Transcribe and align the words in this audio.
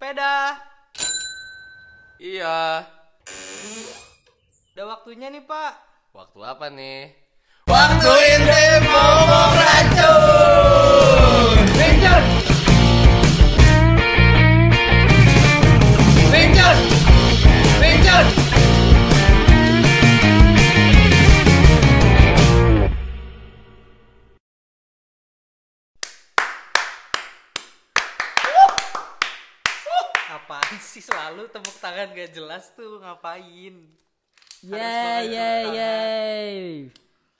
Sepeda. 0.00 0.56
Iya. 2.16 2.88
Udah 4.72 4.84
waktunya 4.96 5.28
nih, 5.28 5.44
Pak. 5.44 5.72
Waktu 6.16 6.40
apa 6.40 6.72
nih? 6.72 7.12
Waktu 7.68 8.08
intip 8.08 8.69
Sih 31.00 31.08
selalu 31.08 31.48
tepuk 31.48 31.80
tangan 31.80 32.12
gak 32.12 32.28
jelas 32.36 32.76
tuh 32.76 33.00
ngapain? 33.00 33.72
Yeay, 34.60 35.32
yeay, 35.32 35.64
yeay. 35.72 36.60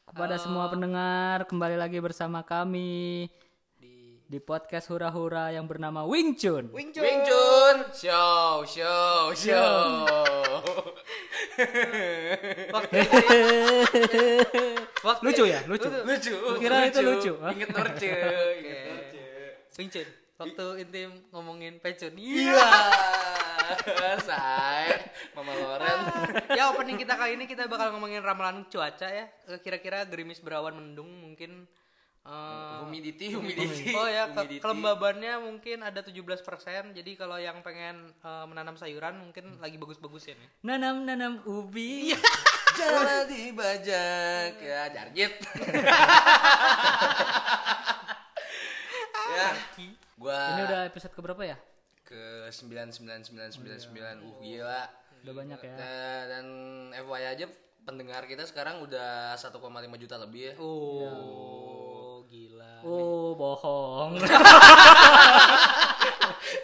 Kepada 0.09 0.41
semua 0.41 0.73
pendengar, 0.73 1.45
kembali 1.45 1.77
lagi 1.77 2.01
bersama 2.01 2.41
kami 2.41 3.29
Di 3.77 4.17
di 4.25 4.41
podcast 4.41 4.89
hura-hura 4.89 5.53
yang 5.53 5.69
bernama 5.69 6.09
Wing 6.09 6.41
Chun. 6.41 6.73
Wing 6.73 6.89
Chun. 6.89 7.05
Wing 7.05 7.21
Chun. 7.29 7.77
Show, 7.93 8.65
show, 8.65 9.37
show. 9.37 10.09
Waktu, 12.73 12.97
waktu 15.05 15.25
Lucu 15.29 15.45
ya, 15.45 15.61
lucu. 15.69 15.89
lucu. 16.09 16.33
Kira 16.65 16.89
itu 16.89 17.01
lucu, 17.05 17.33
hah? 17.45 17.53
Ingat 17.53 17.69
Norce. 17.77 18.09
Ingat 18.09 18.81
Norce. 18.89 19.21
Wing 19.77 19.93
Chun. 19.93 20.09
Waktu 20.41 20.67
intim 20.81 21.13
ngomongin 21.29 21.77
pecun. 21.77 22.17
Iya. 22.17 23.20
Say. 24.29 24.87
Mama 25.33 25.53
Loren. 25.55 25.99
ya 26.53 26.71
opening 26.71 26.97
kita 26.97 27.15
kali 27.15 27.35
ini 27.35 27.45
kita 27.45 27.67
bakal 27.67 27.95
ngomongin 27.95 28.21
ramalan 28.21 28.67
cuaca 28.67 29.07
ya. 29.07 29.27
Kira-kira 29.59 30.05
gerimis 30.05 30.39
berawan 30.39 30.75
mendung 30.75 31.07
mungkin 31.07 31.65
eh, 32.21 32.77
Humidity, 32.83 33.33
humidity. 33.33 33.95
Oh 33.95 34.05
ya, 34.05 34.29
ke- 34.29 34.61
kelembabannya 34.61 35.41
mungkin 35.41 35.81
ada 35.81 36.03
17%. 36.03 36.21
Jadi 36.93 37.11
kalau 37.15 37.37
yang 37.37 37.61
pengen 37.61 38.13
eh, 38.13 38.45
menanam 38.45 38.77
sayuran 38.77 39.17
mungkin 39.19 39.57
lagi 39.59 39.79
bagus-bagusin 39.79 40.37
ya. 40.37 40.49
Nanam 40.65 41.07
nanam 41.07 41.41
ubi. 41.47 42.13
Jalan 42.79 43.27
di 43.27 43.51
bajak 43.53 44.57
ya 44.57 44.89
jarjit. 44.89 45.33
ya, 49.31 49.49
gua 50.17 50.39
Ini 50.55 50.61
udah 50.65 50.81
episode 50.87 51.13
keberapa 51.13 51.43
ya? 51.45 51.57
Ke 52.11 52.51
sembilan 52.51 52.91
sembilan 52.91 53.21
sembilan 53.23 53.49
sembilan 53.55 53.79
sembilan. 53.79 54.15
Uh 54.27 54.35
gila. 54.43 54.83
Udah 55.23 55.35
banyak 55.37 55.59
ya. 55.63 55.75
Nah, 55.79 56.21
dan 56.27 56.47
FYI 56.91 57.27
aja 57.39 57.47
pendengar 57.87 58.27
kita 58.27 58.43
sekarang 58.51 58.83
udah 58.83 59.39
1,5 59.39 60.03
juta 60.03 60.17
lebih 60.19 60.43
ya. 60.51 60.55
Oh, 60.59 62.27
gila. 62.27 62.83
Oh, 62.83 63.39
bohong. 63.39 64.19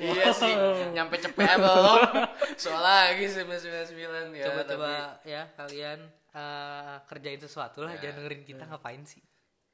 iya 0.02 0.28
sih 0.34 0.52
nyampe 0.92 1.16
cepet 1.20 1.56
belum 1.62 2.00
soal 2.62 2.82
lagi 2.82 3.30
999 3.30 4.34
ya 4.34 4.44
Coba-coba 4.50 4.90
tapi, 5.22 5.30
ya 5.30 5.42
kalian 5.54 5.98
eh, 6.34 6.96
kerjain 7.06 7.40
sesuatu 7.40 7.86
lah, 7.86 7.94
jangan 8.02 8.24
dengerin 8.24 8.42
kita 8.42 8.64
ngapain 8.66 9.06
sih. 9.06 9.22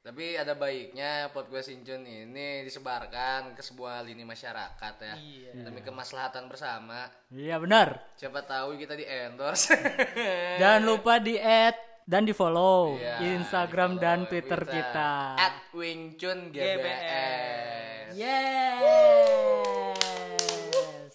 Tapi 0.03 0.35
ada 0.35 0.51
baiknya 0.51 1.31
podcast 1.31 1.71
Incun 1.71 2.03
ini 2.03 2.59
disebarkan 2.61 3.55
ke 3.55 3.63
sebuah 3.63 4.03
lini 4.03 4.21
masyarakat 4.21 4.93
ya 4.99 5.15
Iya. 5.15 5.63
demi 5.63 5.79
kemaslahatan 5.79 6.45
bersama 6.45 7.07
Iya 7.29 7.55
benar. 7.57 8.03
siapa 8.13 8.43
tahu 8.43 8.75
kita 8.75 8.93
di 8.93 9.07
endorse 9.07 9.71
Jangan 10.59 10.83
lupa 10.83 11.17
di 11.17 11.39
add 11.39 11.79
dan 12.03 12.27
di 12.27 12.35
follow 12.35 12.99
Iya, 12.99 13.39
Instagram 13.39 13.95
di-follow 13.95 14.03
dan 14.03 14.27
Twitter 14.27 14.61
kita. 14.67 15.11
at 15.39 15.55
Wingchun 15.71 16.51
GBS 16.51 18.11
Yes. 18.13 19.52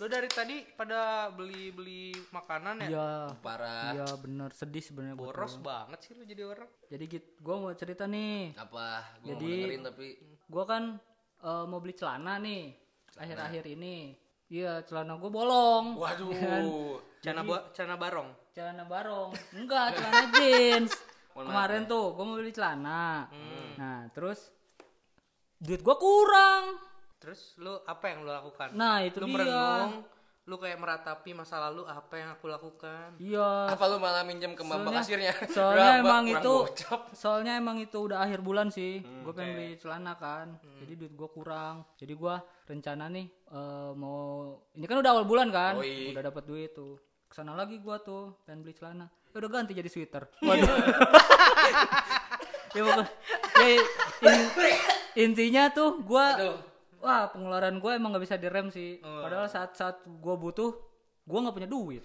Dari 0.08 0.24
tadi 0.26 0.56
pada 0.70 1.00
beli-beli 1.28 2.10
makanan 2.30 2.80
ya? 2.80 2.88
Iya. 2.88 3.10
parah 3.38 3.92
Iya 3.92 4.08
benar 4.16 4.50
sedih 4.50 4.80
sebenarnya 4.80 5.14
Boros 5.14 5.54
lo. 5.54 5.62
banget 5.62 5.98
sih 6.00 6.12
lo 6.12 6.24
jadi 6.24 6.42
orang. 6.44 6.69
Jadi 6.86 7.04
gitu, 7.06 7.28
gue 7.38 7.54
mau 7.54 7.72
cerita 7.72 8.04
nih. 8.04 8.56
apa 8.56 8.86
gue 9.19 9.26
mau 9.26 9.30
Jadi- 9.34 9.52
dengerin 9.54 9.82
tapi 9.82 10.06
Gue 10.48 10.64
kan 10.64 10.82
eh, 11.38 11.64
mau 11.64 11.78
beli 11.78 11.92
celana 11.92 12.36
nih 12.36 12.72
akhir-akhir 13.14 13.64
ini. 13.69 14.16
Iya 14.48 14.80
celana 14.82 15.14
gue 15.14 15.28
bolong. 15.28 15.94
waduh 15.94 16.96
Cana 17.19 17.42
ba- 17.42 17.69
cana 17.70 17.94
barong. 17.94 18.28
Celana 18.50 18.82
barong. 18.82 19.30
Enggak 19.52 19.92
celana 19.92 20.25
jeans. 20.34 20.92
Kemarin 21.30 21.84
tuh 21.84 22.12
gue 22.12 22.25
mau 22.25 22.34
beli 22.34 22.50
celana. 22.50 23.28
Hmm. 23.28 23.70
Nah 23.76 23.98
terus 24.08 24.48
duit 25.58 25.78
gue 25.78 25.96
kurang. 25.96 26.88
Terus 27.18 27.54
lu 27.56 27.74
apa 27.82 28.04
yang 28.06 28.22
lu 28.22 28.30
lakukan? 28.30 28.68
Nah 28.72 29.02
itu 29.02 29.18
lu 29.18 29.26
dia. 29.26 29.34
merenung, 29.34 30.06
lu 30.44 30.56
kayak 30.56 30.78
meratapi 30.78 31.30
masa 31.32 31.58
lalu 31.60 31.82
apa 31.84 32.14
yang 32.14 32.30
aku 32.32 32.46
lakukan. 32.46 33.18
Iya. 33.18 33.68
apa 33.68 33.84
lu 33.84 33.98
malah 33.98 34.22
minjem 34.22 34.54
ke 34.54 34.62
mbak 34.62 34.78
Soalnya- 34.78 34.98
kasirnya 35.02 35.32
Soalnya 35.52 35.74
Berapa? 35.76 36.00
emang 36.00 36.22
Kurang 36.24 36.38
itu 36.38 36.52
gocap. 36.62 37.00
soalnya 37.12 37.52
emang 37.54 37.76
itu 37.76 37.98
udah 37.98 38.18
akhir 38.20 38.40
bulan 38.40 38.70
sih. 38.70 39.02
Hmm, 39.02 39.22
gue 39.22 39.32
pengen 39.32 39.52
beli 39.52 39.68
celana 39.76 40.14
kan. 40.14 40.46
Jadi 40.78 40.92
duit 40.94 41.12
gue 41.12 41.28
kurang. 41.28 41.74
Jadi 41.94 42.12
gua 42.14 42.38
rencana 42.64 43.04
nih 43.08 43.26
eh, 43.28 43.90
mau 43.92 44.18
ini 44.72 44.84
kan 44.84 44.96
udah 44.96 45.10
awal 45.10 45.24
bulan 45.24 45.50
kan. 45.50 45.74
Udah 45.76 46.22
dapat 46.24 46.44
duit 46.44 46.70
tuh. 46.72 46.96
Ke 47.26 47.34
sana 47.34 47.52
lagi 47.52 47.76
gua 47.76 47.98
tuh 47.98 48.40
pengen 48.42 48.62
beli 48.62 48.72
celana. 48.72 49.04
Ya 49.28 49.36
udah 49.36 49.50
ganti 49.52 49.74
jadi 49.74 49.86
sweater. 49.86 50.24
Waduh. 50.40 50.64
ya 52.72 52.84
ya, 52.84 53.68
in- 54.22 54.80
intinya 55.18 55.68
tuh 55.68 55.98
gua 56.00 56.26
Aduh. 56.36 56.56
Wah 56.98 57.31
pengeluaran 57.31 57.78
gue 57.78 57.92
emang 57.94 58.10
nggak 58.14 58.25
bisa 58.25 58.36
direm 58.36 58.69
sih. 58.70 58.98
Oh. 59.03 59.22
Padahal 59.25 59.47
saat-saat 59.50 60.06
gua 60.19 60.34
butuh 60.34 60.75
gua 61.25 61.38
nggak 61.47 61.56
punya 61.56 61.70
duit. 61.70 62.04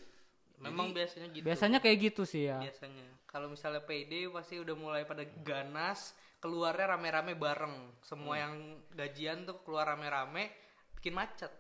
Memang 0.64 0.96
biasanya 0.96 1.28
gitu. 1.34 1.44
Biasanya 1.44 1.80
kayak 1.84 1.98
gitu 2.14 2.24
sih 2.24 2.48
ya. 2.48 2.62
Biasanya. 2.64 3.28
Kalau 3.28 3.50
misalnya 3.52 3.82
PD 3.84 4.30
pasti 4.30 4.62
udah 4.62 4.76
mulai 4.78 5.04
pada 5.04 5.26
ganas, 5.44 6.14
keluarnya 6.40 6.96
rame-rame 6.96 7.36
bareng. 7.36 8.00
Semua 8.06 8.40
yang 8.40 8.80
gajian 8.94 9.44
tuh 9.44 9.60
keluar 9.66 9.92
rame-rame, 9.92 10.54
bikin 10.96 11.18
macet. 11.18 11.52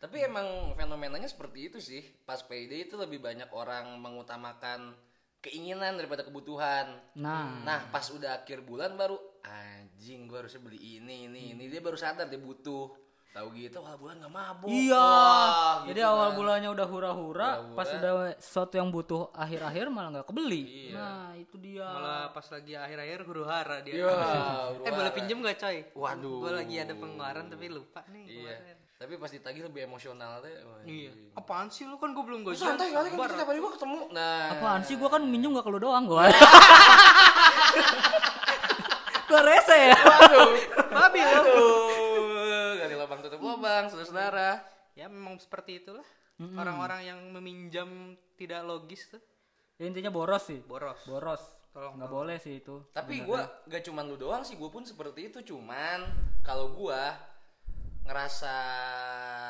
Tapi 0.00 0.20
emang 0.20 0.74
fenomenanya 0.74 1.28
seperti 1.30 1.70
itu 1.70 1.78
sih. 1.78 2.02
Pas 2.24 2.42
payday 2.42 2.88
itu 2.88 2.96
lebih 2.98 3.22
banyak 3.22 3.48
orang 3.52 3.96
mengutamakan 4.00 4.92
keinginan 5.44 6.00
daripada 6.00 6.24
kebutuhan. 6.24 6.96
Nah, 7.20 7.60
Nah, 7.64 7.80
pas 7.92 8.08
udah 8.08 8.40
akhir 8.40 8.64
bulan 8.64 8.96
baru 8.96 9.20
anjing 9.44 10.24
gua 10.24 10.40
harusnya 10.40 10.58
beli 10.58 10.80
ini 10.80 11.28
ini 11.28 11.42
ini 11.52 11.68
dia 11.68 11.78
baru 11.78 11.94
sadar 11.94 12.26
dia 12.26 12.36
butuh. 12.36 12.90
Tahu 13.34 13.50
gitu, 13.58 13.82
wah 13.82 13.98
bulan 13.98 14.22
gak 14.22 14.30
mabuk. 14.30 14.70
Iya. 14.70 14.94
Wah, 14.94 15.82
Jadi 15.90 15.98
gitu 15.98 16.06
awal 16.06 16.28
kan. 16.30 16.36
bulannya 16.38 16.70
udah 16.70 16.86
hura-hura, 16.86 17.50
Hura-hura. 17.58 17.74
pas 17.74 17.88
udah 17.90 18.12
sesuatu 18.38 18.78
yang 18.78 18.94
butuh 18.94 19.26
akhir-akhir 19.34 19.90
malah 19.90 20.10
nggak 20.14 20.30
kebeli. 20.30 20.62
Iya. 20.62 20.94
Nah, 20.94 21.34
itu 21.34 21.58
dia. 21.58 21.82
Malah 21.82 22.30
pas 22.30 22.46
lagi 22.46 22.78
akhir-akhir 22.78 23.18
huru 23.26 23.42
hara 23.42 23.82
dia. 23.82 23.94
Iya, 23.98 24.06
eh 24.14 24.22
boleh 24.86 24.86
huru-hara. 24.86 25.10
pinjem 25.10 25.42
gak 25.42 25.58
coy? 25.58 25.76
Waduh. 25.98 26.38
Gue 26.46 26.52
lagi 26.54 26.74
ada 26.78 26.94
pengeluaran 26.94 27.44
tapi 27.50 27.66
lupa 27.66 28.06
nih. 28.06 28.22
Iya. 28.22 28.54
kemarin. 28.54 28.76
Tapi 28.94 29.12
pas 29.18 29.30
ditagih 29.34 29.62
lebih 29.66 29.82
emosional 29.82 30.38
deh. 30.38 30.54
Iya. 30.86 31.10
Apaan 31.34 31.66
sih 31.66 31.90
lu 31.90 31.98
kan 31.98 32.14
gue 32.14 32.22
belum 32.22 32.46
gajian. 32.46 32.70
Santai 32.70 32.94
kali 32.94 33.08
kan 33.10 33.18
kita 33.18 33.34
tiap 33.34 33.50
hari 33.50 33.58
gua 33.58 33.72
ketemu. 33.74 33.98
Nah. 34.14 34.46
Apaan 34.54 34.86
sih 34.86 34.94
gua 34.94 35.10
kan 35.10 35.26
minjem 35.26 35.50
gak 35.50 35.66
ke 35.66 35.70
lu 35.74 35.82
doang 35.82 36.06
gua. 36.06 36.30
gua 39.34 39.42
rese 39.42 39.76
ya. 39.90 39.98
Waduh. 39.98 40.50
Babi 40.94 41.20
lu. 41.20 41.34
Aduh. 41.42 42.70
Gali 42.78 42.94
lubang 42.94 43.20
tutup 43.20 43.40
lubang, 43.42 43.84
saudara-saudara. 43.90 44.62
Ya 44.94 45.10
memang 45.10 45.34
seperti 45.42 45.82
itulah. 45.82 46.06
Orang-orang 46.38 47.02
yang 47.02 47.20
meminjam 47.30 48.18
tidak 48.34 48.66
logis 48.66 49.06
tuh 49.06 49.22
Ya, 49.74 49.90
intinya 49.90 50.10
boros 50.10 50.46
sih. 50.46 50.62
boros. 50.62 51.02
Boros. 51.02 51.42
Tolong, 51.74 51.98
nggak 51.98 52.12
boleh 52.14 52.36
sih 52.38 52.62
itu. 52.62 52.86
Tapi 52.94 53.26
gua 53.26 53.42
gak 53.66 53.82
cuman 53.90 54.06
lu 54.06 54.14
doang 54.14 54.46
sih, 54.46 54.54
gue 54.54 54.70
pun 54.70 54.86
seperti 54.86 55.34
itu. 55.34 55.42
Cuman 55.42 56.06
kalau 56.46 56.70
gua 56.70 57.18
ngerasa 58.06 58.54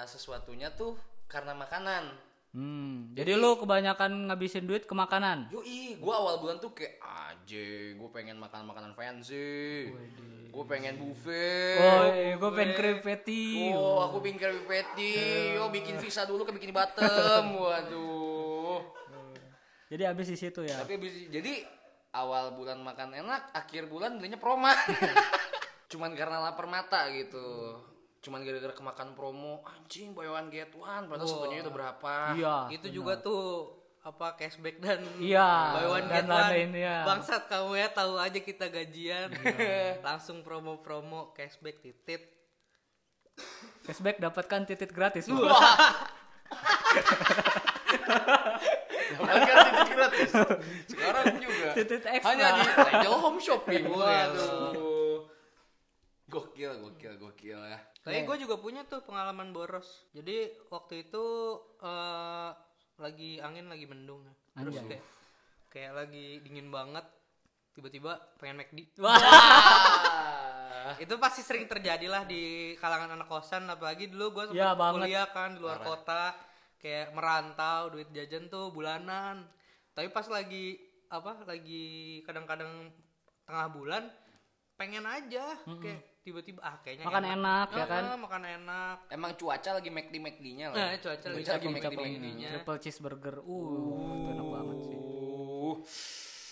sesuatunya 0.09 0.73
tuh 0.73 0.97
karena 1.29 1.53
makanan. 1.53 2.09
Hmm. 2.55 3.11
Jadi, 3.19 3.35
lu 3.35 3.59
kebanyakan 3.59 4.31
ngabisin 4.31 4.63
duit 4.63 4.87
ke 4.87 4.95
makanan. 4.95 5.51
Yoi, 5.51 5.99
gua 5.99 6.23
awal 6.23 6.39
bulan 6.39 6.63
tuh 6.63 6.71
kayak 6.71 7.03
aja, 7.03 7.67
gue 7.99 8.11
pengen 8.15 8.39
makan 8.39 8.71
makanan 8.71 8.95
fancy. 8.95 9.91
Gue 10.55 10.65
pengen 10.71 10.95
buffet. 11.03 11.83
Woi, 11.83 12.39
gua 12.39 12.51
pengen 12.55 12.79
krepeti. 12.79 13.75
Oh, 13.75 14.07
aku 14.07 14.23
bikin 14.23 14.39
krepes 14.39 14.63
patty. 14.71 15.15
Oh, 15.59 15.67
bikin 15.67 15.99
visa 15.99 16.23
dulu 16.23 16.47
ke 16.47 16.55
bikin 16.55 16.71
Batam. 16.71 17.55
Waduh. 17.59 18.79
Jadi 19.91 20.03
habis 20.07 20.31
di 20.31 20.39
situ 20.39 20.63
ya. 20.63 20.79
Tapi 20.79 20.95
abis- 20.95 21.27
jadi 21.35 21.67
awal 22.15 22.55
bulan 22.55 22.79
makan 22.87 23.19
enak, 23.19 23.51
akhir 23.51 23.91
bulan 23.91 24.15
belinya 24.15 24.39
proma. 24.39 24.71
Cuman 25.91 26.15
karena 26.15 26.39
lapar 26.39 26.71
mata 26.71 27.11
gitu. 27.11 27.79
Cuman 28.25 28.41
gara-gara 28.41 28.73
kemakan 28.73 29.13
promo 29.13 29.61
anjing 29.69 30.11
buy 30.11 30.25
one 30.25 30.49
get 30.49 30.73
one 30.73 31.05
padahal 31.05 31.21
Wah. 31.21 31.29
sebetulnya 31.29 31.61
udah 31.63 31.75
berapa? 31.77 32.13
Iya. 32.35 32.57
itu 32.73 32.89
juga 32.91 33.21
tuh 33.21 33.69
apa 34.01 34.33
cashback 34.35 34.81
dan 34.81 35.01
Iya, 35.17 35.49
buy 35.73 35.87
one 35.91 36.09
dan 36.09 36.25
get 36.25 36.27
one. 36.27 36.41
lain 36.49 36.71
ya. 36.75 36.97
bangsat 37.05 37.43
kamu 37.47 37.73
ya 37.75 37.89
tahu 37.89 38.17
aja 38.17 38.37
kita 38.39 38.67
gajian. 38.69 39.29
Langsung 40.07 40.41
promo-promo 40.41 41.33
cashback 41.33 41.81
titit. 41.81 42.21
Cashback 43.83 44.17
dapatkan 44.19 44.65
titit 44.65 44.89
gratis. 44.89 45.25
Dapatkan 49.15 49.57
titik 49.65 49.91
gratis? 49.91 50.31
Sekarang 50.87 51.27
juga. 51.39 51.69
Titit 51.75 52.03
ekstra. 52.05 52.29
hanya 52.31 52.47
di 52.55 52.63
Angel 52.69 53.15
Home 53.19 53.41
Shopping 53.41 53.85
waduh 53.95 55.27
gokil 56.25 56.73
gokil 56.83 57.15
gokil 57.15 57.61
ya 57.63 57.79
Tapi 58.05 58.21
gue 58.21 58.37
juga 58.39 58.61
punya 58.61 58.85
tuh 58.85 59.01
pengalaman 59.01 59.51
boros. 59.51 60.05
Jadi 60.13 60.53
waktu 60.69 61.09
itu 61.09 61.25
eh, 61.81 62.51
lagi 62.95 63.41
angin 63.41 63.67
lagi 63.67 63.89
mendung 63.89 64.23
ya. 64.23 64.35
Terus 64.61 64.77
Anjay. 64.77 64.89
kayak 64.93 65.05
kayak 65.73 65.93
lagi 65.97 66.27
dingin 66.41 66.69
banget. 66.69 67.05
Tiba-tiba 67.73 68.13
pengen 68.39 68.61
McD. 68.61 68.79
Ah. 70.85 71.01
Itu 71.01 71.17
pasti 71.17 71.41
sering 71.41 71.65
terjadi 71.65 72.13
lah 72.13 72.29
di 72.29 72.77
kalangan 72.77 73.17
anak 73.17 73.25
kosan 73.25 73.65
apalagi 73.73 74.13
dulu 74.13 74.37
gue 74.37 74.45
Ya, 74.53 74.77
sempat 74.77 74.93
banget. 74.93 75.01
kuliah 75.01 75.27
kan 75.33 75.57
di 75.57 75.61
luar 75.65 75.81
kota 75.81 76.37
kayak 76.77 77.17
merantau 77.17 77.89
duit 77.89 78.13
jajan 78.13 78.53
tuh 78.53 78.69
bulanan. 78.69 79.49
Tapi 79.97 80.13
pas 80.13 80.29
lagi 80.29 80.77
apa 81.09 81.41
lagi 81.49 82.21
kadang-kadang 82.29 82.93
tengah 83.49 83.69
bulan 83.73 84.03
pengen 84.77 85.09
aja 85.09 85.57
kayak 85.81 86.05
tiba-tiba 86.25 86.59
ah 86.59 86.81
kayaknya 86.81 87.05
Makan 87.05 87.25
enak, 87.31 87.67
ya 87.71 87.79
Ah, 87.79 87.87
kan? 87.87 88.05
makan 88.17 88.43
enak 88.43 88.97
emang 89.09 89.35
cuaca 89.35 89.71
lagi 89.73 89.89
McD 89.89 90.15
McD-nya 90.17 90.73
lah 90.73 90.75
Nah, 90.75 90.97
cuaca 90.97 91.27
lagi 91.29 91.37
lagi 91.37 91.47
cakep, 91.47 91.69
McD 91.69 91.85
cakep. 91.85 92.01
McD-nya 92.01 92.49
Triple 92.51 92.79
cheeseburger. 92.81 93.37
Uh, 93.39 94.11
itu 94.11 94.29
enak 94.33 94.47
banget 94.49 94.77
sih. 94.83 94.97
uh 94.97 95.75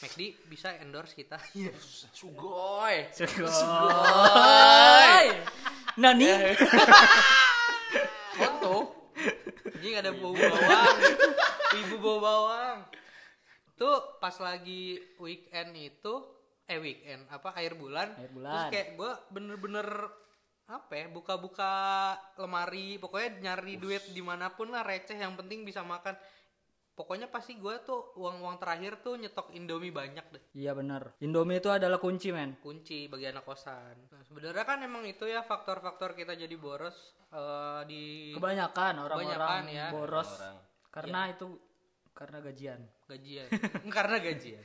McD 0.03 0.21
bisa 0.45 0.69
endorse 0.77 1.15
kita 1.15 1.39
sugoi 2.13 3.07
Sugoi. 3.13 5.25
Nani? 5.95 6.27
foto 8.33 8.75
jadi 9.75 10.01
ada 10.01 10.11
bau 10.11 10.33
bawang 10.33 10.97
ibu 11.77 11.95
bau 11.99 12.19
bawang 12.19 12.79
tuh 13.75 14.19
pas 14.19 14.35
lagi 14.39 15.01
weekend 15.17 15.75
itu 15.75 16.13
eh 16.73 16.81
weekend 16.81 17.29
apa 17.29 17.53
air 17.55 17.73
bulan, 17.75 18.09
Air 18.13 18.25
terus 18.25 18.33
bulan. 18.33 18.67
kayak 18.69 18.89
gue 18.95 19.11
bener-bener 19.29 19.89
apa 20.65 20.93
ya 20.95 21.07
buka-buka 21.07 21.73
lemari 22.39 22.97
pokoknya 22.97 23.29
nyari 23.45 23.77
duit 23.77 24.09
di 24.09 24.21
mana 24.21 24.49
pun 24.49 24.69
lah 24.69 24.81
receh 24.81 25.15
yang 25.15 25.35
penting 25.35 25.63
bisa 25.63 25.85
makan 25.85 26.17
pokoknya 26.93 27.29
pasti 27.29 27.57
gue 27.57 27.73
tuh 27.83 28.17
uang-uang 28.17 28.57
terakhir 28.57 29.01
tuh 29.01 29.17
nyetok 29.17 29.53
indomie 29.53 29.89
banyak 29.91 30.23
deh 30.29 30.43
Iya 30.55 30.73
benar. 30.73 31.17
Indomie 31.19 31.57
itu 31.57 31.69
adalah 31.69 31.97
kunci, 31.97 32.29
men. 32.31 32.57
kunci 32.59 33.05
bagi 33.07 33.27
anak 33.27 33.43
kosan 33.43 33.97
nah, 34.09 34.23
sebenarnya 34.23 34.65
kan 34.65 34.79
emang 34.81 35.05
itu 35.05 35.25
ya 35.25 35.41
faktor-faktor 35.43 36.13
kita 36.13 36.33
jadi 36.35 36.53
boros 36.57 36.97
eh, 37.29 37.81
di 37.85 38.03
Kebanyakan 38.33 38.97
Kebanyakan 38.97 39.03
orang-orang 39.03 39.65
ya. 39.69 39.87
boros 39.91 40.31
Orang. 40.31 40.57
karena 40.89 41.21
itu 41.29 41.47
karena 42.13 42.39
gajian. 42.41 42.81
gajian 43.09 43.49
karena 43.97 44.17
gajian 44.21 44.65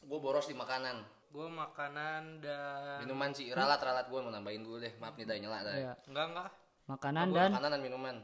gue 0.00 0.18
boros 0.18 0.46
di 0.46 0.54
makanan. 0.54 1.04
Gue 1.30 1.46
makanan 1.46 2.42
dan 2.42 2.98
minuman 3.06 3.30
sih 3.30 3.54
ralat 3.54 3.78
ralat 3.78 4.06
gue 4.10 4.18
mau 4.18 4.28
nambahin 4.28 4.62
dulu 4.62 4.82
deh. 4.82 4.90
Maaf 4.98 5.14
nih 5.14 5.26
dah 5.26 5.36
nyala 5.38 5.58
dah 5.62 5.74
Iya. 5.74 5.92
enggak 6.10 6.26
enggak. 6.26 6.50
Makanan 6.90 7.26
Gua 7.30 7.36
dan 7.38 7.50
makanan 7.54 7.70
dan 7.70 7.82
minuman. 7.82 8.16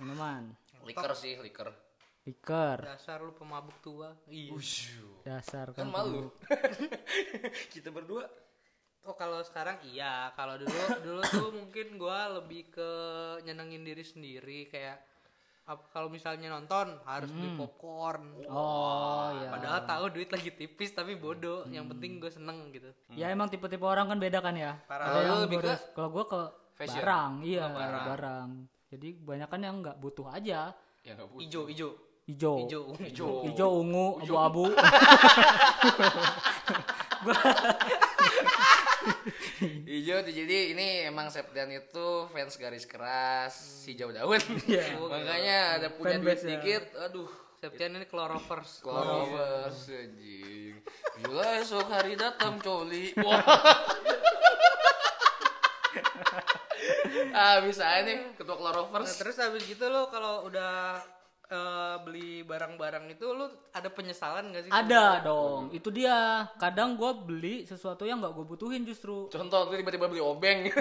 Minuman. 0.00 0.42
liker 0.84 1.12
sih 1.12 1.36
liker. 1.36 1.68
Liker. 2.24 2.78
dasar 2.80 3.20
lu 3.20 3.36
pemabuk 3.36 3.76
tua. 3.84 4.16
Iya. 4.28 4.56
Dasar 5.22 5.76
kan 5.76 5.84
kan. 5.84 5.92
malu. 5.92 6.32
Kita 7.72 7.92
berdua. 7.92 8.24
Oh 9.04 9.12
kalau 9.12 9.44
sekarang? 9.44 9.76
Iya. 9.84 10.32
Kalau 10.32 10.56
dulu 10.56 10.72
dulu 11.04 11.20
tuh 11.20 11.50
mungkin 11.52 12.00
gue 12.00 12.18
lebih 12.40 12.72
ke 12.72 12.90
nyenengin 13.44 13.84
diri 13.84 14.00
sendiri. 14.00 14.72
Kayak 14.72 15.04
kalau 15.64 16.06
misalnya 16.06 16.50
nonton 16.50 16.94
harus 17.02 17.26
beli 17.28 17.50
popcorn 17.54 18.22
Oh, 18.46 19.30
iya. 19.34 19.48
padahal 19.48 19.78
tahu 19.82 20.04
duit 20.12 20.28
lagi 20.28 20.50
tipis 20.50 20.90
tapi 20.90 21.14
bodoh 21.14 21.62
yang 21.66 21.86
penting 21.86 22.18
gue 22.18 22.28
seneng 22.28 22.68
gitu 22.68 22.90
Ya 23.10 23.28
emang 23.28 23.48
tipe-tipe 23.48 23.80
orang 23.80 24.06
kan 24.06 24.18
beda 24.18 24.38
kan 24.38 24.52
ya. 24.52 24.76
Kalau 24.84 25.18
yang 25.18 25.30
lu 25.30 25.34
lebih 25.42 25.56
ke. 25.60 25.72
Kalau 25.92 26.08
gua 26.10 26.24
ke 26.26 26.40
fashion? 26.74 27.00
barang, 27.00 27.30
iya, 27.42 27.64
Oh, 27.64 27.72
barang. 27.72 28.04
barang. 28.06 28.48
Jadi 28.90 29.06
kebanyakan 29.16 29.58
yang 29.60 29.74
nggak 29.80 29.96
butuh 29.98 30.26
aja. 30.28 30.60
ya 31.00 31.12
butuh 31.16 31.38
ijo 31.38 31.60
ijo 31.68 31.88
Hijau. 32.24 32.56
ijo 32.64 32.80
Ijo. 33.04 33.28
Hijau, 33.44 33.70
ungu, 33.80 34.06
abu-abu. 34.20 34.64
Hijau 39.84 40.18
tuh 40.20 40.32
jadi 40.32 40.72
ini 40.72 40.86
emang 41.04 41.28
Septian 41.28 41.68
itu 41.68 42.06
fans 42.28 42.56
garis 42.56 42.84
keras 42.84 43.52
si 43.54 43.94
Jauh 43.94 44.10
Daun. 44.10 44.40
Iya. 44.64 44.96
Makanya 45.12 45.58
ada 45.80 45.88
punya 45.92 46.16
duit 46.16 46.38
Fanbase 46.38 46.44
ya. 46.44 46.50
dikit, 46.56 46.84
aduh. 46.98 47.30
Septian 47.56 47.96
ini 47.96 48.04
Clorovers 48.04 48.84
Clovers 48.84 49.88
anjing. 49.88 50.76
Bila 51.16 51.56
esok 51.56 51.88
hari 51.88 52.12
datang 52.12 52.60
coli. 52.60 53.16
Wah. 53.24 53.40
ah 57.34 57.58
bisa 57.62 57.82
aja 57.82 58.04
nih 58.04 58.36
ketua 58.36 58.54
Nah, 58.54 58.72
Clovers. 58.84 59.16
terus 59.16 59.36
habis 59.38 59.64
gitu 59.64 59.88
lo 59.88 60.06
kalau 60.08 60.46
udah 60.46 61.00
eh, 61.50 61.96
beli 62.04 62.40
barang-barang 62.44 63.04
itu 63.12 63.26
lo 63.32 63.50
ada 63.74 63.88
penyesalan 63.92 64.52
gak 64.52 64.62
sih? 64.68 64.72
Ada 64.72 65.24
dong. 65.24 65.68
Itu 65.72 65.92
dia. 65.92 66.48
Kadang 66.56 66.96
gua 66.96 67.12
beli 67.12 67.68
sesuatu 67.68 68.08
yang 68.08 68.20
nggak 68.22 68.32
gue 68.32 68.44
butuhin 68.46 68.82
justru. 68.86 69.28
Contoh 69.28 69.68
tuh 69.68 69.76
tiba-tiba 69.76 70.08
beli 70.08 70.22
obeng. 70.22 70.68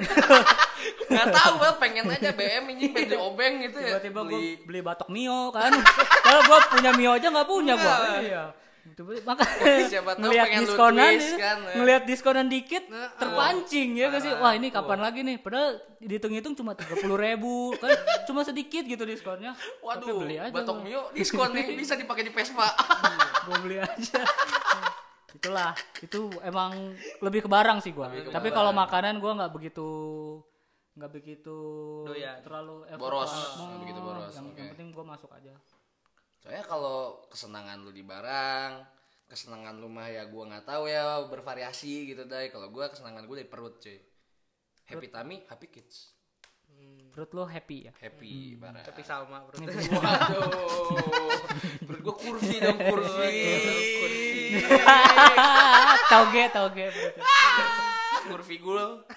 Nggak 0.83 1.29
tahu 1.31 1.53
bang, 1.63 1.75
pengen 1.79 2.05
aja 2.11 2.35
BM 2.35 2.65
ini 2.75 2.91
beli 2.91 3.15
obeng 3.15 3.63
gitu 3.63 3.79
ya. 3.79 3.99
Tiba-tiba 3.99 4.19
gue 4.23 4.29
beli 4.29 4.47
beli 4.67 4.79
batok 4.83 5.09
mio 5.11 5.51
kan. 5.55 5.71
Kalau 6.25 6.41
gua 6.47 6.59
punya 6.67 6.91
mio 6.95 7.11
aja 7.15 7.27
nggak 7.31 7.47
punya 7.47 7.73
gua. 7.79 7.95
Iya. 8.19 8.43
Tiba-tiba- 8.83 9.23
Makanya 9.23 9.87
Siapa 9.95 10.11
tahu 10.11 10.21
ngelihat 10.21 10.45
pengen 10.45 10.59
lu 10.59 10.67
diskonan 10.67 11.07
twist 11.09 11.23
ya, 11.25 11.37
kan, 11.39 11.57
ya. 11.57 11.73
ngelihat 11.79 12.03
diskonan 12.03 12.47
dikit 12.47 12.83
Nah, 12.85 13.09
terpancing 13.15 13.89
ya 13.95 14.05
gak 14.11 14.21
sih? 14.21 14.31
Wah 14.35 14.53
ini 14.53 14.67
kapan 14.69 14.99
lagi 14.99 15.19
nih? 15.23 15.37
Padahal 15.39 15.69
dihitung-hitung 15.97 16.53
cuma 16.53 16.75
tiga 16.75 16.95
puluh 16.95 17.15
ribu 17.15 17.71
kan? 17.79 17.95
Cuma 18.27 18.43
sedikit 18.43 18.83
gitu 18.83 19.03
diskonnya. 19.03 19.55
Tapi 19.55 20.03
Waduh, 20.03 20.19
beli 20.19 20.35
aja 20.37 20.51
batok 20.51 20.83
mio 20.83 21.07
diskon 21.11 21.49
nih, 21.49 21.73
bisa 21.79 21.95
dipakai 21.95 22.27
di 22.27 22.31
Vespa. 22.31 22.67
gue 23.43 23.57
beli 23.59 23.77
aja. 23.79 24.19
Itulah 25.33 25.71
itu 25.97 26.19
emang 26.41 26.93
lebih 27.19 27.41
ke 27.41 27.49
barang 27.49 27.79
sih 27.79 27.89
gua. 27.89 28.07
Lebih 28.07 28.29
tapi 28.29 28.51
kalau 28.51 28.69
makanan 28.69 29.17
gua 29.17 29.33
nggak 29.33 29.51
begitu 29.51 29.89
nggak 30.93 31.09
begitu 31.09 31.57
Doyan. 32.05 32.37
terlalu 32.45 32.85
Boros, 33.01 33.33
nggak 33.57 33.79
begitu 33.81 33.97
boros, 33.97 34.29
yang, 34.29 34.45
oke. 34.45 34.59
yang 34.61 34.67
penting 34.77 34.87
gua 34.93 35.05
masuk 35.09 35.25
aja 35.33 35.49
Soalnya 36.43 36.67
kalau 36.67 37.23
kesenangan 37.31 37.79
lu 37.79 37.95
di 37.95 38.03
barang, 38.03 38.71
kesenangan 39.31 39.79
lu 39.79 39.87
mah 39.87 40.11
ya 40.11 40.27
gua 40.27 40.51
nggak 40.51 40.67
tahu 40.67 40.91
ya 40.91 41.23
bervariasi 41.31 42.11
gitu 42.11 42.27
dai. 42.27 42.51
Kalau 42.51 42.67
gua 42.67 42.91
kesenangan 42.91 43.23
gua 43.23 43.39
dari 43.39 43.47
perut 43.47 43.79
cuy. 43.79 43.95
Happy 44.91 45.07
tummy, 45.07 45.47
happy 45.47 45.71
kids. 45.71 46.11
perut 47.13 47.29
lo 47.37 47.45
happy 47.45 47.87
ya 47.87 47.93
Happy 47.95 48.59
barang. 48.59 48.83
Tapi 48.83 49.01
sama 49.07 49.47
bro. 49.47 49.55
Waduh, 50.03 51.39
perut 51.87 52.01
gua 52.03 52.15
kursi 52.19 52.59
dong 52.59 52.75
kursi. 52.75 53.31
tauge 56.11 56.43
tauge 56.51 56.85
perutnya. 56.91 57.23
kurvi 58.27 58.57
gul. 58.59 59.07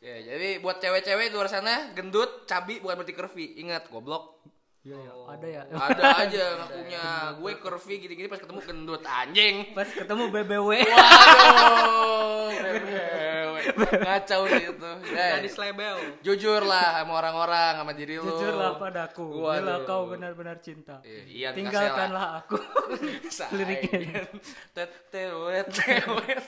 Ya, 0.00 0.22
jadi 0.22 0.62
buat 0.62 0.78
cewek-cewek 0.78 1.32
di 1.32 1.34
luar 1.34 1.50
sana 1.50 1.90
gendut, 1.92 2.48
cabi 2.48 2.78
bukan 2.78 3.02
berarti 3.02 3.12
curvy. 3.16 3.58
Ingat, 3.58 3.90
goblok. 3.90 4.38
Iya, 4.86 4.94
iya. 4.94 5.12
ada 5.26 5.46
ya 5.50 5.62
Ada 5.66 6.02
aja 6.20 6.44
ngakunya. 6.62 7.04
Gue 7.36 7.52
curvy 7.58 7.94
gini-gini 7.98 8.26
pas 8.26 8.38
ketemu 8.38 8.60
gendut 8.62 9.02
anjing. 9.02 9.74
pas 9.74 9.82
ketemu 9.84 10.30
BBW 10.30 10.70
Waduh, 10.78 12.54
bebewe. 12.54 13.60
ngacau 13.98 14.46
sih 14.52 14.64
itu. 14.64 14.90
Eh, 15.10 15.30
Gadis 15.34 15.58
lebel. 15.58 15.96
jujur 16.22 16.62
lah 16.62 17.02
sama 17.02 17.12
orang-orang 17.16 17.72
sama 17.76 17.92
diri 17.92 18.14
lu. 18.16 18.30
jujurlah 18.30 18.78
padaku 18.78 19.26
bila 19.26 19.58
Waduh. 19.58 19.78
kau 19.84 20.06
benar-benar 20.06 20.62
cinta 20.62 21.02
Iya, 21.02 21.50
dikasih 21.50 21.56
tinggalkanlah 21.58 22.26
aku 22.40 22.56
lah. 23.42 23.50
liriknya. 23.50 24.22
Tetewet, 24.70 25.66
tewet. 25.68 26.44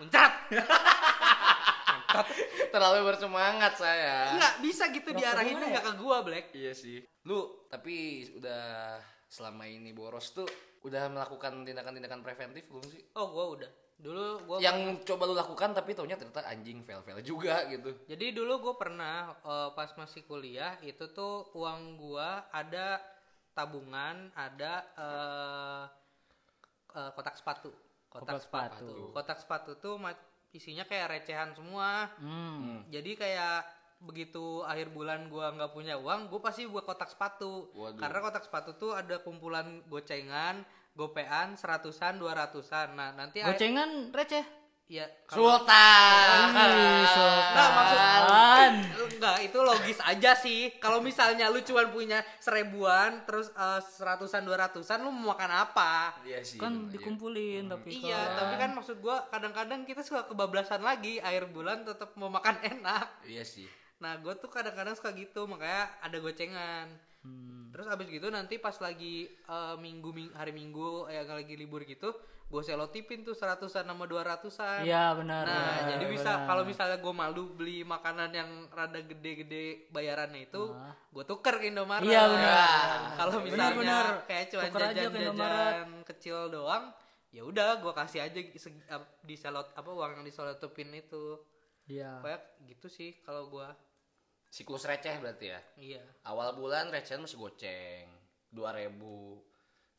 Muncat. 0.00 0.32
Terlalu 2.70 2.98
bersemangat 3.10 3.74
saya. 3.76 4.34
Enggak 4.38 4.54
bisa 4.62 4.88
gitu 4.94 5.10
diarahinnya 5.10 5.66
enggak 5.74 5.86
ke 5.90 5.92
gua, 5.98 6.22
Black. 6.22 6.54
Iya 6.54 6.72
sih. 6.72 7.02
Lu 7.26 7.66
tapi 7.68 8.26
udah 8.38 8.96
selama 9.30 9.66
ini 9.66 9.94
boros 9.94 10.34
tuh 10.34 10.46
udah 10.86 11.12
melakukan 11.12 11.66
tindakan-tindakan 11.66 12.24
preventif 12.24 12.64
belum 12.70 12.86
sih? 12.88 13.02
Oh, 13.18 13.30
gua 13.30 13.44
udah. 13.58 13.70
Dulu 14.00 14.48
gua 14.48 14.56
yang 14.64 14.96
coba 15.04 15.28
lu 15.28 15.36
lakukan 15.36 15.76
tapi 15.76 15.92
taunya 15.92 16.16
ternyata 16.16 16.48
anjing 16.48 16.80
fail-fail 16.88 17.20
juga 17.20 17.68
gitu. 17.68 17.92
Jadi 18.08 18.32
dulu 18.32 18.70
gue 18.70 18.74
pernah 18.80 19.36
eh, 19.44 19.70
pas 19.76 19.92
masih 19.92 20.24
kuliah 20.24 20.80
itu 20.80 21.12
tuh 21.12 21.52
uang 21.52 22.00
gua 22.00 22.48
ada 22.48 22.96
tabungan, 23.52 24.32
ada 24.32 24.72
eh, 24.96 25.84
eh, 26.96 27.10
kotak 27.12 27.36
sepatu. 27.36 27.68
Kotak 28.08 28.40
Kotak, 28.40 28.42
sepatu. 28.42 28.88
sepatu. 28.88 29.12
Kotak 29.12 29.38
sepatu 29.38 29.70
tuh 29.78 29.94
isinya 30.50 30.84
kayak 30.84 31.10
recehan 31.10 31.54
semua. 31.54 32.10
Hmm. 32.18 32.82
Jadi 32.90 33.14
kayak 33.14 33.66
begitu 34.00 34.64
akhir 34.64 34.96
bulan 34.96 35.28
gua 35.28 35.52
nggak 35.52 35.76
punya 35.76 36.00
uang, 36.00 36.32
gue 36.32 36.40
pasti 36.40 36.64
buat 36.64 36.88
kotak 36.88 37.12
sepatu. 37.12 37.68
Waduh. 37.76 38.00
Karena 38.00 38.18
kotak 38.24 38.44
sepatu 38.48 38.72
tuh 38.74 38.96
ada 38.96 39.20
kumpulan 39.20 39.84
gocengan, 39.92 40.64
gopean, 40.96 41.54
seratusan, 41.54 42.16
dua 42.16 42.32
ratusan. 42.32 42.96
Nah 42.96 43.12
nanti 43.12 43.44
akhir- 43.44 43.60
Gocengan 43.60 44.08
receh. 44.90 44.96
ya 44.96 45.06
kalau- 45.24 45.54
Sultan. 45.54 46.50
Nah, 46.50 47.68
maksud 47.70 47.98
Sultan. 48.00 48.72
enggak 49.10 49.38
itu 49.42 49.58
logis 49.60 49.98
aja 50.02 50.32
sih. 50.34 50.60
Kalau 50.76 50.98
misalnya 50.98 51.46
lu 51.46 51.60
cuman 51.60 51.88
punya 51.88 52.18
seribuan 52.38 53.22
terus 53.22 53.52
eh, 53.52 53.80
seratusan 53.80 54.42
dua 54.42 54.56
ratusan 54.60 54.98
lu 54.98 55.10
mau 55.10 55.30
makan 55.30 55.50
apa? 55.62 56.18
Iya 56.22 56.40
sih. 56.40 56.56
Kan 56.56 56.84
iya. 56.84 56.96
dikumpulin 56.96 57.68
tapi 57.68 58.00
Iya, 58.00 58.16
kan- 58.16 58.34
tapi 58.36 58.54
kan 58.58 58.70
maksud 58.72 58.96
gua 58.98 59.28
kadang-kadang 59.28 59.84
kita 59.84 60.00
suka 60.00 60.24
kebablasan 60.24 60.80
lagi 60.80 61.18
akhir 61.18 61.48
bulan 61.48 61.84
tetap 61.84 62.16
mau 62.16 62.28
makan 62.28 62.56
enak. 62.72 63.22
Iya 63.22 63.44
sih. 63.44 63.68
Nah, 64.00 64.16
gue 64.16 64.32
tuh 64.34 64.48
kadang-kadang 64.48 64.96
suka 64.96 65.12
gitu, 65.12 65.44
makanya 65.44 65.92
ada 66.00 66.16
gocengan. 66.18 66.88
Hmm. 67.20 67.59
Terus 67.70 67.86
abis 67.86 68.06
gitu 68.08 68.26
nanti 68.28 68.56
pas 68.56 68.74
lagi 68.76 69.14
eh, 69.26 69.76
minggu, 69.76 70.10
ming- 70.10 70.34
hari 70.34 70.50
minggu 70.50 71.06
yang 71.06 71.26
lagi 71.26 71.54
libur 71.54 71.82
gitu, 71.82 72.10
gue 72.46 72.62
selotipin 72.62 73.22
tuh 73.22 73.32
seratusan 73.32 73.84
sama 73.84 74.04
dua 74.04 74.26
ratusan. 74.26 74.82
Iya 74.82 75.14
benar. 75.14 75.46
Nah, 75.46 75.54
benar, 75.54 75.86
jadi 75.88 76.04
bisa 76.08 76.30
kalau 76.44 76.62
misalnya 76.64 76.98
gue 76.98 77.14
malu 77.14 77.54
beli 77.54 77.82
makanan 77.82 78.30
yang 78.30 78.50
rada 78.68 78.98
gede-gede 78.98 79.86
bayarannya 79.88 80.44
itu, 80.44 80.62
Ah. 80.68 80.90
gue 81.08 81.24
tuker 81.24 81.54
ke 81.56 81.70
Indomaret. 81.70 82.02
Iya, 82.04 82.26
benar. 82.26 82.86
Kalau 83.14 83.30
Benar, 83.32 83.46
misalnya 83.46 83.74
benar. 83.76 84.04
kayak 84.26 84.44
cuma 84.48 84.62
jajan-jajan 84.66 85.88
kecil 86.04 86.36
doang, 86.48 86.84
ya 87.30 87.42
udah 87.42 87.78
gue 87.78 87.92
kasih 87.92 88.20
aja 88.20 88.40
di 89.20 89.34
selot 89.36 89.70
apa 89.70 89.86
uang 89.88 90.10
yang 90.12 90.24
diselotipin 90.24 90.90
itu. 90.92 91.38
Iya. 91.86 92.18
Kayak 92.18 92.42
gitu 92.66 92.86
sih 92.86 93.14
kalau 93.20 93.46
gue. 93.46 93.68
Siklus 94.50 94.82
receh 94.82 95.14
berarti 95.16 95.46
ya. 95.48 95.60
Iya. 95.76 96.02
Awal 96.26 96.52
bulan 96.52 96.90
recehan 96.90 97.22
masih 97.22 97.38
goceng. 97.38 98.06
2000. 98.50 98.90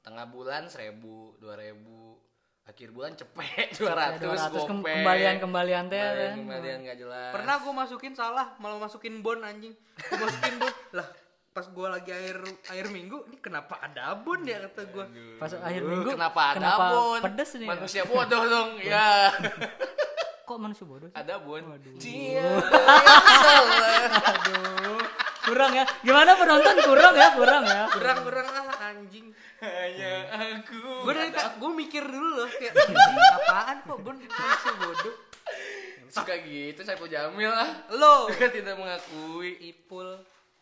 Tengah 0.01 0.25
bulan 0.27 0.67
1000, 0.67 0.91
2000. 1.39 2.19
Akhir 2.61 2.91
bulan 2.91 3.15
cepet 3.15 3.73
200, 3.73 4.21
200 4.21 4.53
gopek. 4.53 4.69
kem- 4.69 4.85
kembalian-kembalian 4.85 5.83
teh 5.87 5.97
Kembalian, 5.97 6.29
kan. 6.29 6.37
kembalian 6.37 6.77
nggak 6.83 6.97
jelas. 6.99 7.31
Pernah 7.33 7.55
gue 7.57 7.73
masukin 7.73 8.13
salah, 8.13 8.47
malah 8.57 8.77
masukin 8.77 9.17
bon 9.19 9.41
anjing. 9.41 9.73
Gue 9.97 10.17
masukin 10.19 10.55
bon. 10.57 10.69
lah, 10.97 11.07
pas 11.51 11.65
gue 11.65 11.87
lagi 11.89 12.11
air 12.11 12.37
air 12.69 12.85
minggu, 12.87 13.17
ini 13.25 13.37
kenapa 13.39 13.81
ada 13.81 14.13
bon 14.15 14.39
ya 14.41 14.61
kata 14.61 14.81
gue. 14.85 15.05
Pas 15.35 15.49
akhir 15.49 15.81
Aduh, 15.81 15.89
minggu 15.89 16.09
kenapa 16.13 16.41
ada 16.45 16.55
kenapa 16.55 16.85
bon? 16.91 17.19
pedes 17.23 17.49
nih? 17.51 17.65
ya? 17.65 17.69
Manusia 17.73 18.03
bodoh 18.05 18.43
dong. 18.45 18.69
ya. 18.85 19.09
Kok 20.45 20.57
manusia 20.59 20.85
bodoh 20.85 21.07
sih? 21.07 21.15
ada 21.15 21.39
bon. 21.41 21.63
Waduh. 21.63 21.95
Dia. 22.01 22.49
Aduh. 24.31 24.99
Kurang 25.41 25.71
ya. 25.73 25.85
Gimana 26.05 26.37
penonton 26.37 26.75
kurang 26.85 27.13
ya? 27.17 27.27
Kurang 27.33 27.63
ya. 27.65 27.83
Kurang-kurang 27.89 28.45
ah 28.49 28.93
anjing. 28.93 29.33
Hanya 29.61 30.13
aku. 30.61 31.05
Gue 31.05 31.13
dari 31.13 31.31
gue 31.33 31.71
mikir 31.77 32.03
dulu 32.05 32.29
loh 32.41 32.49
kayak 32.49 32.73
anjing 32.77 33.17
apaan 33.41 33.77
kok 33.85 33.97
bon 34.01 34.17
manusia 34.17 34.73
bodoh. 34.77 35.15
suka 36.11 36.35
gitu 36.43 36.83
Saiful 36.83 37.07
Jamil 37.07 37.47
lah. 37.47 37.87
Lo 37.95 38.27
tidak 38.55 38.75
mengakui. 38.75 39.55
Ipul. 39.71 40.19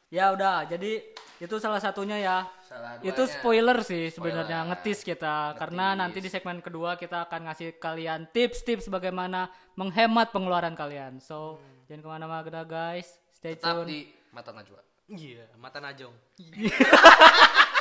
Ya 0.09 0.33
udah, 0.33 0.65
jadi 0.65 1.05
itu 1.39 1.55
salah 1.57 1.79
satunya 1.79 2.19
ya. 2.19 2.37
Salah 2.61 2.99
Itu 2.99 3.23
spoiler 3.23 3.79
sih 3.81 4.11
sebenarnya 4.11 4.67
ngetis 4.67 5.07
kita 5.07 5.55
karena 5.55 5.95
nanti 5.95 6.19
di 6.19 6.27
segmen 6.27 6.59
kedua 6.59 6.99
kita 6.99 7.25
akan 7.31 7.47
ngasih 7.47 7.79
kalian 7.79 8.27
tips-tips 8.29 8.91
bagaimana 8.91 9.47
menghemat 9.79 10.35
pengeluaran 10.35 10.75
kalian. 10.75 11.23
So 11.23 11.57
jangan 11.87 12.03
ke 12.03 12.09
mana-mana 12.11 12.61
guys, 12.67 13.17
stay 13.31 13.55
Tetap 13.55 13.83
tune. 13.83 13.87
di 13.87 13.99
mata 14.35 14.51
Najwa. 14.51 14.83
Iya, 15.09 15.49
mata 15.57 15.81
najong. 15.81 16.13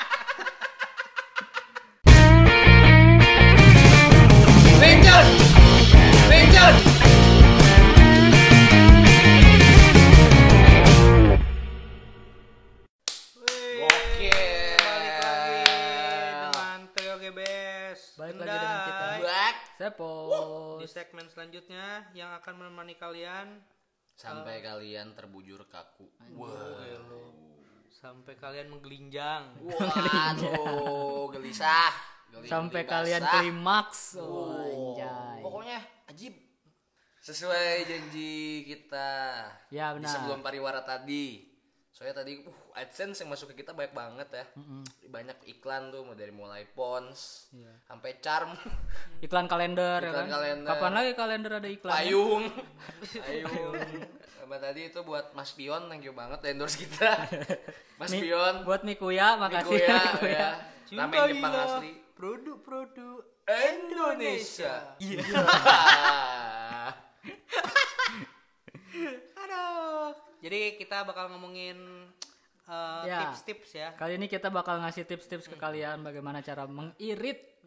selanjutnya 21.39 22.03
yang 22.19 22.35
akan 22.35 22.55
menemani 22.59 22.99
kalian 22.99 23.63
Sampai 24.19 24.59
kalian 24.59 25.15
terbujur 25.15 25.63
kaku. 25.71 26.11
sampai 27.89 28.35
kalian 28.35 28.67
menggelinjang. 28.69 29.55
Waduh, 29.63 31.31
gelisah. 31.31 31.95
Geli- 32.29 32.51
Sampai 32.51 32.83
geli 32.83 32.91
kalian 32.91 33.23
basah. 33.23 33.33
klimaks. 33.39 34.01
Oh, 34.19 34.27
Oh, 34.27 34.99
anjay. 34.99 35.39
Pokoknya 35.39 35.79
ajib. 36.11 36.35
Sesuai 37.23 37.87
janji 37.87 38.35
kita. 38.67 39.11
Ya, 39.71 39.95
Di 39.95 40.03
benar. 40.03 40.11
sebelum 40.11 40.43
pariwara 40.43 40.83
tadi. 40.83 41.48
Soalnya 41.99 42.15
tadi 42.17 42.39
uh 42.39 42.55
AdSense 42.73 43.19
yang 43.19 43.35
masuk 43.35 43.51
ke 43.51 43.59
kita 43.59 43.75
banyak 43.75 43.91
banget 43.91 44.29
ya. 44.31 44.45
Banyak 45.05 45.43
iklan 45.45 45.91
tuh 45.91 46.07
mau 46.07 46.15
dari 46.15 46.31
mulai 46.31 46.63
Pons 46.65 47.51
Iya. 47.51 47.75
sampai 47.85 48.23
Charm, 48.23 48.55
Iklan 49.27 49.51
kalender 49.51 49.99
ya 49.99 50.07
Iklan 50.09 50.23
kan. 50.23 50.31
kalender. 50.33 50.69
Kapan 50.71 50.93
lagi 50.95 51.13
kalender 51.13 51.53
ada 51.53 51.67
iklan? 51.67 51.91
Payung. 51.99 52.45
Payung. 53.03 53.75
Sama 54.31 54.57
tadi 54.57 54.81
itu 54.87 55.01
buat 55.03 55.35
Mas 55.35 55.51
Pion, 55.51 55.91
thank 55.91 56.07
you 56.07 56.15
banget 56.15 56.39
endorse 56.47 56.79
kita. 56.79 57.19
Mas 58.01 58.15
Mi- 58.15 58.23
Pion. 58.23 58.63
Buat 58.63 58.87
Mikuya, 58.87 59.35
makasih 59.35 59.75
Mikuya, 59.75 59.99
Mikuya. 60.15 60.39
ya. 60.39 60.49
Nama 60.95 61.15
Jepang 61.27 61.55
asli. 61.59 61.91
Produk-produk 62.15 63.27
Indonesia. 63.45 64.95
Iya. 64.99 65.35
Aduh. 69.37 70.28
Jadi 70.39 70.79
kita 70.79 71.03
bakal 71.03 71.35
ngomongin 71.35 71.77
uh, 72.69 73.03
Ya. 73.03 73.31
tips-tips 73.31 73.71
ya. 73.75 73.89
Kali 73.99 74.17
ini 74.17 74.27
kita 74.27 74.49
bakal 74.49 74.79
ngasih 74.79 75.03
tips-tips 75.05 75.51
ke 75.51 75.57
kalian 75.57 76.03
bagaimana 76.03 76.39
cara 76.41 76.65
mengirit. 76.65 77.59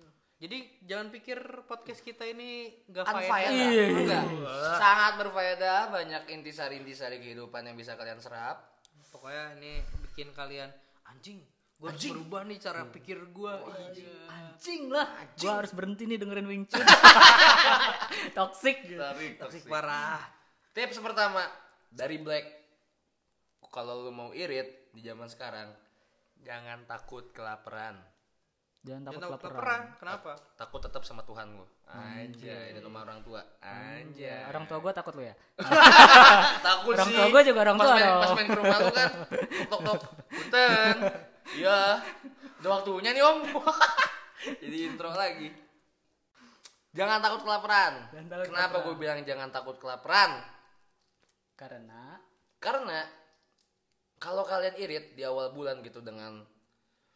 Jadi 0.42 0.82
jangan 0.90 1.14
pikir 1.14 1.38
podcast 1.70 2.02
kita 2.02 2.26
ini 2.26 2.74
gak 2.90 3.06
faedah. 3.06 3.54
Iya. 3.54 3.86
Enggak. 3.94 4.26
Sangat 4.74 5.14
berfaedah, 5.22 5.94
banyak 5.94 6.24
intisari-intisari 6.34 7.22
kehidupan 7.22 7.62
yang 7.62 7.78
bisa 7.78 7.94
kalian 7.94 8.18
serap. 8.18 8.82
Pokoknya 9.14 9.54
ini 9.62 9.86
bikin 10.10 10.34
kalian 10.34 10.72
anjing. 11.06 11.46
Gue 11.78 11.90
harus 11.90 12.06
berubah 12.10 12.42
nih 12.46 12.58
cara 12.58 12.82
pikir 12.90 13.18
gue. 13.30 13.54
Iya. 13.94 14.18
Anjing 14.30 14.90
lah. 14.90 15.06
Gua 15.38 15.62
harus 15.62 15.74
berhenti 15.74 16.06
nih 16.06 16.18
dengerin 16.18 16.46
Wing 16.46 16.66
Chun. 16.66 16.82
Toxic. 18.38 18.78
Tapi 18.86 19.38
Toksik 19.38 19.66
parah. 19.66 20.22
Tips 20.74 20.98
pertama 21.02 21.42
dari 21.90 22.18
Black. 22.18 22.61
Kalau 23.72 24.04
lu 24.04 24.12
mau 24.12 24.36
irit 24.36 24.92
di 24.92 25.00
zaman 25.00 25.32
sekarang, 25.32 25.72
jangan 26.44 26.84
takut 26.84 27.32
kelaparan. 27.32 27.96
Jangan 28.84 29.08
takut 29.08 29.16
Jangan 29.24 29.30
kelaparan. 29.32 29.56
kelaparan. 29.56 29.82
Kenapa? 29.96 30.32
Takut 30.60 30.82
tetap 30.84 31.02
sama 31.08 31.24
Tuhan 31.24 31.56
lu. 31.56 31.66
Anjay, 31.88 32.76
dan 32.76 32.84
sama 32.84 33.00
orang 33.08 33.24
tua. 33.24 33.42
Anjay. 33.64 34.44
Orang 34.52 34.68
tua 34.68 34.78
gua 34.84 34.92
takut 34.92 35.16
lu 35.16 35.24
ya. 35.24 35.36
takut 36.68 37.00
orang 37.00 37.08
sih. 37.08 37.16
tua 37.16 37.28
gua 37.32 37.42
juga 37.48 37.60
orang 37.64 37.78
pas 37.80 37.86
tua 37.88 37.94
main, 37.96 38.04
dong. 38.04 38.20
Pas 38.20 38.34
main 38.36 38.48
ke 38.48 38.58
rumah 38.60 38.78
lu 38.84 38.92
kan, 38.92 39.12
tok 39.72 39.82
tok, 39.88 40.00
punten. 40.28 40.96
Iya, 41.52 41.80
udah 42.60 42.70
waktunya 42.76 43.10
nih 43.16 43.24
om. 43.24 43.38
Jadi 44.62 44.78
intro 44.84 45.10
lagi. 45.16 45.48
Jangan 46.92 47.24
takut 47.24 47.42
kelaparan. 47.48 47.94
Jangan 48.12 48.28
takut 48.28 48.46
Kenapa 48.52 48.76
gue 48.84 48.96
bilang 49.00 49.20
jangan 49.24 49.48
takut 49.48 49.78
kelaparan? 49.80 50.44
Karena 51.56 52.20
Karena 52.60 53.21
kalau 54.22 54.46
kalian 54.46 54.78
irit 54.78 55.18
di 55.18 55.26
awal 55.26 55.50
bulan 55.50 55.82
gitu 55.82 56.00
dengan 56.00 56.46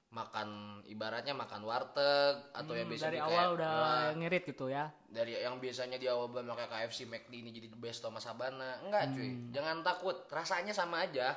makan 0.09 0.79
ibaratnya 0.87 1.35
makan 1.35 1.61
warteg 1.61 2.35
atau 2.49 2.71
yang 2.71 2.87
hmm, 2.87 2.93
biasa 2.95 3.05
dari 3.05 3.17
di 3.17 3.21
awal 3.21 3.35
kayak- 3.35 3.53
udah 3.53 3.75
ya, 3.75 4.15
ngirit 4.15 4.43
gitu 4.47 4.65
ya. 4.67 4.85
dari 5.05 5.31
yang 5.35 5.59
biasanya 5.59 5.97
di 5.99 6.07
awal 6.07 6.25
bulan 6.27 6.49
pakai 6.49 6.67
KFC 6.67 7.03
McD 7.03 7.33
ini 7.35 7.49
jadi 7.51 7.67
the 7.67 7.75
best 7.75 7.99
Thomas 7.99 8.23
Sabana 8.23 8.79
enggak 8.81 9.11
cuy 9.11 9.27
Hmm. 9.27 9.51
jangan 9.51 9.77
takut 9.83 10.15
rasanya 10.31 10.71
sama 10.71 11.03
aja 11.03 11.35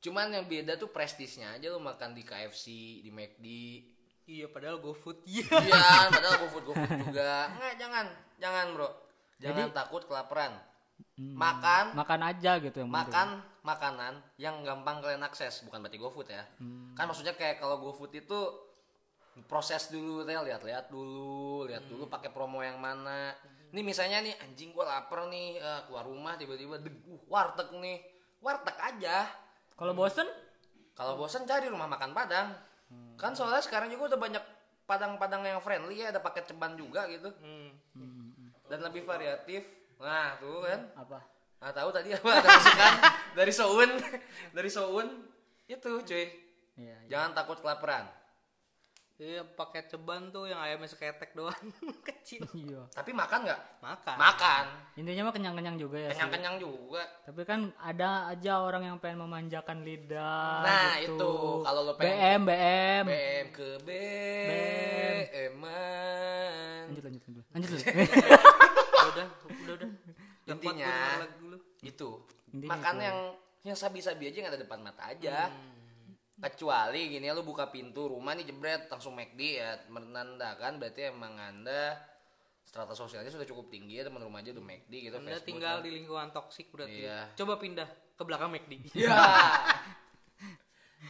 cuman 0.00 0.32
yang 0.32 0.44
beda 0.44 0.74
tuh 0.74 0.90
prestisnya 0.90 1.54
aja 1.54 1.70
lu 1.70 1.78
makan 1.78 2.12
di 2.12 2.20
KFC 2.20 2.64
di 3.00 3.10
McD 3.10 3.46
Iya 4.30 4.46
padahal 4.46 4.78
GoFood. 4.78 5.26
Iya. 5.26 5.42
Iya, 5.66 5.82
padahal 6.06 6.38
GoFood 6.38 6.64
GoFood 6.70 6.90
juga. 7.02 7.50
Enggak, 7.50 7.74
jangan. 7.82 8.06
Jangan, 8.38 8.66
Bro. 8.78 8.88
Jangan 9.42 9.68
takut 9.74 10.06
kelaparan. 10.06 10.54
Makan 11.18 11.98
Makan 11.98 12.20
aja 12.22 12.62
gitu 12.62 12.78
yang 12.78 12.94
penting. 12.94 13.42
Makan 13.60 13.96
makanan 13.96 14.14
yang 14.40 14.64
gampang 14.64 15.04
kalian 15.04 15.24
akses, 15.24 15.64
bukan 15.68 15.84
berarti 15.84 15.98
GoFood 16.00 16.28
ya. 16.32 16.44
Kan 16.96 17.04
maksudnya 17.08 17.36
kayak 17.36 17.60
kalau 17.60 17.80
GoFood 17.80 18.12
itu 18.16 18.38
proses 19.48 19.88
dulu 19.88 20.24
teh 20.26 20.36
lihat-lihat 20.36 20.90
dulu, 20.90 21.68
lihat 21.68 21.84
dulu 21.86 22.08
pakai 22.08 22.32
promo 22.32 22.60
yang 22.60 22.80
mana. 22.80 23.36
Ini 23.70 23.80
misalnya 23.86 24.20
nih 24.24 24.34
anjing 24.42 24.74
gua 24.74 24.98
lapar 24.98 25.30
nih 25.30 25.60
eh, 25.60 25.80
keluar 25.86 26.04
rumah 26.04 26.34
tiba-tiba 26.34 26.82
deg, 26.82 26.96
uh, 27.06 27.20
warteg 27.30 27.70
nih. 27.78 28.02
Warteg 28.42 28.76
aja. 28.80 29.28
Kalau 29.76 29.92
bosen 29.92 30.26
Kalau 30.96 31.16
bosan 31.16 31.48
cari 31.48 31.68
rumah 31.72 31.88
makan 31.88 32.12
Padang. 32.12 32.52
Kan 33.16 33.32
soalnya 33.32 33.62
sekarang 33.64 33.88
juga 33.88 34.12
udah 34.12 34.20
banyak 34.20 34.44
Padang-padang 34.90 35.46
yang 35.46 35.62
friendly 35.62 36.02
ya, 36.02 36.10
ada 36.10 36.18
paket 36.18 36.50
ceban 36.50 36.74
juga 36.74 37.06
gitu. 37.06 37.30
Hmm. 37.38 37.70
Dan 38.66 38.82
lebih 38.82 39.06
variatif. 39.06 39.62
Nah, 40.02 40.34
tuh 40.42 40.66
kan. 40.66 40.90
apa? 40.98 41.22
Nah, 41.60 41.70
tahu 41.70 41.88
tadi 41.90 42.08
apa 42.10 42.28
ada 42.34 42.48
masukan 42.48 42.92
dari 43.38 43.52
Soun. 43.52 43.90
dari 44.50 44.66
Soun 44.66 45.08
itu, 45.64 45.92
cuy. 46.00 46.24
Iya. 46.74 46.96
Jangan 47.06 47.30
takut 47.34 47.60
kelaparan. 47.60 48.08
Iya 49.20 49.44
paket 49.44 49.84
ceban 49.86 50.32
tuh 50.32 50.48
yang 50.48 50.56
ayamnya 50.56 50.88
seketek 50.88 51.36
doang 51.36 51.52
kecil. 52.08 52.40
Iya. 52.50 52.88
Tapi 52.88 53.12
makan 53.12 53.44
nggak? 53.44 53.60
Makan. 53.78 54.16
Makan. 54.16 54.64
Intinya 54.96 55.28
mah 55.28 55.34
kenyang-kenyang 55.36 55.76
juga 55.76 56.00
ya. 56.00 56.08
Kenyang-kenyang 56.08 56.56
juga. 56.56 57.04
Tapi 57.28 57.44
kan 57.44 57.68
ada 57.76 58.32
aja 58.32 58.64
orang 58.64 58.80
yang 58.82 58.96
pengen 58.96 59.20
memanjakan 59.20 59.84
lidah. 59.84 60.64
Nah, 60.64 60.96
gitu. 60.98 61.20
itu. 61.20 61.32
Kalau 61.60 61.80
lo 61.84 61.92
pengen- 61.92 62.16
BM, 62.16 62.40
BM. 62.48 63.04
BM 63.04 63.46
ke 63.52 63.68
BM. 63.84 65.54
Lanjut, 66.88 67.04
lanjut, 67.04 67.22
lanjut. 67.22 67.44
Lanjut, 67.52 67.70
lanjut. 67.70 67.84
udah, 69.10 69.26
udah, 69.44 69.74
udah. 69.76 69.88
Intinya 70.56 70.94
itu 71.80 72.10
Intinya 72.50 72.70
makan 72.74 72.94
itu. 72.96 73.04
yang 73.06 73.18
yang 73.60 73.76
sabi-sabi 73.76 74.24
aja 74.28 74.36
yang 74.40 74.50
ada 74.50 74.60
depan 74.60 74.80
mata 74.80 75.04
aja 75.06 75.52
kecuali 76.40 77.12
gini 77.12 77.28
ya 77.28 77.36
lu 77.36 77.44
buka 77.44 77.68
pintu 77.68 78.08
rumah 78.08 78.32
nih 78.32 78.48
jebret 78.48 78.88
langsung 78.88 79.12
McD 79.12 79.40
ya 79.60 79.76
menandakan 79.92 80.80
berarti 80.80 81.12
emang 81.12 81.36
anda 81.36 82.00
strata 82.64 82.96
sosialnya 82.96 83.28
sudah 83.28 83.44
cukup 83.44 83.68
tinggi 83.68 84.00
ya 84.00 84.08
teman 84.08 84.24
rumah 84.24 84.40
aja 84.40 84.56
udah 84.56 84.64
McD 84.64 84.92
gitu 85.10 85.14
Anda 85.18 85.36
fast 85.36 85.44
food 85.44 85.48
tinggal 85.52 85.76
kan. 85.76 85.84
di 85.84 85.90
lingkungan 85.90 86.28
toksik 86.30 86.66
berarti. 86.70 87.02
Iya. 87.02 87.18
Coba 87.34 87.58
pindah 87.58 87.88
ke 88.14 88.22
belakang 88.24 88.48
McD. 88.48 88.72
ya 88.94 89.10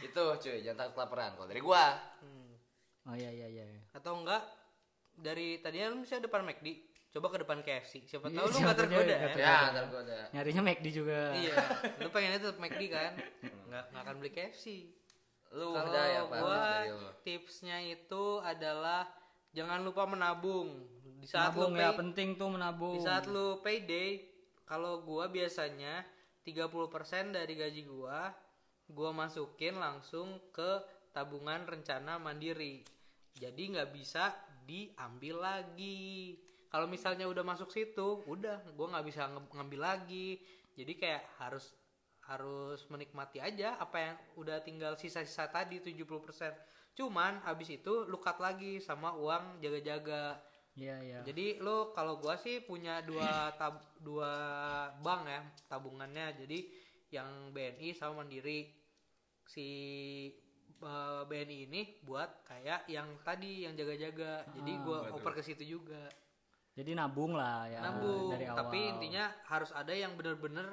itu 0.07 0.23
cuy 0.41 0.57
jangan 0.63 0.77
takut 0.83 0.93
kelaparan 0.99 1.31
kalau 1.37 1.47
dari 1.47 1.61
gua 1.61 1.85
Oh 3.01 3.17
iya, 3.17 3.33
iya, 3.33 3.49
iya. 3.49 3.65
Atau 3.97 4.13
enggak 4.13 4.45
dari 5.17 5.57
tadinya 5.57 5.89
lu 5.89 6.05
bisa 6.05 6.21
depan 6.21 6.45
McD, 6.45 6.90
coba 7.11 7.27
ke 7.27 7.37
depan 7.43 7.59
KFC. 7.59 8.07
Siapa 8.07 8.27
Iya, 8.27 8.39
tahu 8.39 8.47
lu 8.47 8.55
tergoda 8.55 8.63
nggak 8.63 8.79
ya. 8.79 8.95
tergoda. 8.95 9.35
ya 9.35 9.55
ada 9.67 9.81
Nyarinya 10.31 10.61
McD 10.63 10.85
juga. 10.89 11.19
Iya, 11.35 11.55
lu 11.99 12.07
pengennya 12.07 12.39
tetap 12.39 12.57
McD 12.57 12.81
kan? 12.87 13.11
Enggak 13.67 13.83
enggak 13.91 14.01
akan 14.01 14.15
beli 14.17 14.31
KFC. 14.31 14.65
lu 15.51 15.75
Kalau 15.75 15.91
ya 15.91 16.21
gua 16.23 16.63
tipsnya 17.21 17.83
itu 17.83 18.23
adalah 18.39 19.03
jangan 19.51 19.83
lupa 19.83 20.07
menabung. 20.07 20.87
Di 21.19 21.27
saat 21.27 21.51
Menabung 21.51 21.75
lu 21.75 21.77
ya 21.77 21.91
pay- 21.91 21.99
penting 21.99 22.29
tuh 22.33 22.49
menabung. 22.49 22.95
Di 22.95 23.03
saat 23.03 23.27
lu 23.27 23.59
payday, 23.59 24.23
kalau 24.63 25.03
gua 25.03 25.27
biasanya 25.27 26.07
30% 26.41 26.71
dari 27.29 27.53
gaji 27.53 27.83
gua 27.83 28.31
gua 28.87 29.11
masukin 29.11 29.75
langsung 29.75 30.39
ke 30.49 30.79
tabungan 31.11 31.67
rencana 31.67 32.15
mandiri. 32.15 32.87
Jadi 33.35 33.75
nggak 33.75 33.91
bisa 33.91 34.31
diambil 34.63 35.43
lagi. 35.43 36.39
Kalau 36.71 36.87
misalnya 36.87 37.27
udah 37.27 37.43
masuk 37.43 37.67
situ, 37.67 38.23
udah 38.23 38.63
gua 38.79 38.95
nggak 38.95 39.05
bisa 39.11 39.27
ngambil 39.27 39.81
lagi. 39.83 40.39
Jadi 40.71 40.95
kayak 40.95 41.27
harus 41.35 41.75
harus 42.31 42.87
menikmati 42.87 43.43
aja 43.43 43.75
apa 43.75 43.97
yang 43.99 44.15
udah 44.39 44.63
tinggal 44.63 44.95
sisa-sisa 44.95 45.51
tadi 45.51 45.83
70%. 45.83 46.07
Cuman 46.95 47.43
habis 47.43 47.75
itu 47.75 48.07
lu 48.07 48.15
cut 48.23 48.39
lagi 48.39 48.79
sama 48.79 49.11
uang 49.19 49.59
jaga-jaga. 49.59 50.39
Iya, 50.79 50.95
iya. 51.03 51.19
Jadi 51.27 51.59
lo 51.59 51.91
kalau 51.91 52.23
gua 52.23 52.39
sih 52.39 52.63
punya 52.63 53.03
dua 53.03 53.51
tab 53.59 53.83
dua 53.99 54.31
bank 55.03 55.27
ya 55.27 55.41
tabungannya. 55.67 56.39
Jadi 56.39 56.71
yang 57.11 57.51
BNI 57.51 57.91
sama 57.91 58.23
Mandiri. 58.23 58.71
Si 59.43 59.67
eh, 60.79 61.21
BNI 61.27 61.57
ini 61.67 61.81
buat 61.99 62.47
kayak 62.47 62.87
yang 62.87 63.19
tadi 63.27 63.67
yang 63.67 63.75
jaga-jaga. 63.75 64.47
Jadi 64.55 64.71
gua 64.87 65.11
oper 65.11 65.35
ke 65.35 65.43
situ 65.43 65.67
juga. 65.67 66.07
Jadi 66.71 66.95
nabung 66.95 67.35
lah 67.35 67.67
ya 67.67 67.83
Nabung. 67.83 68.31
dari 68.31 68.47
awal. 68.47 68.57
Tapi 68.63 68.79
intinya 68.87 69.27
harus 69.45 69.71
ada 69.75 69.91
yang 69.91 70.15
bener-bener 70.15 70.67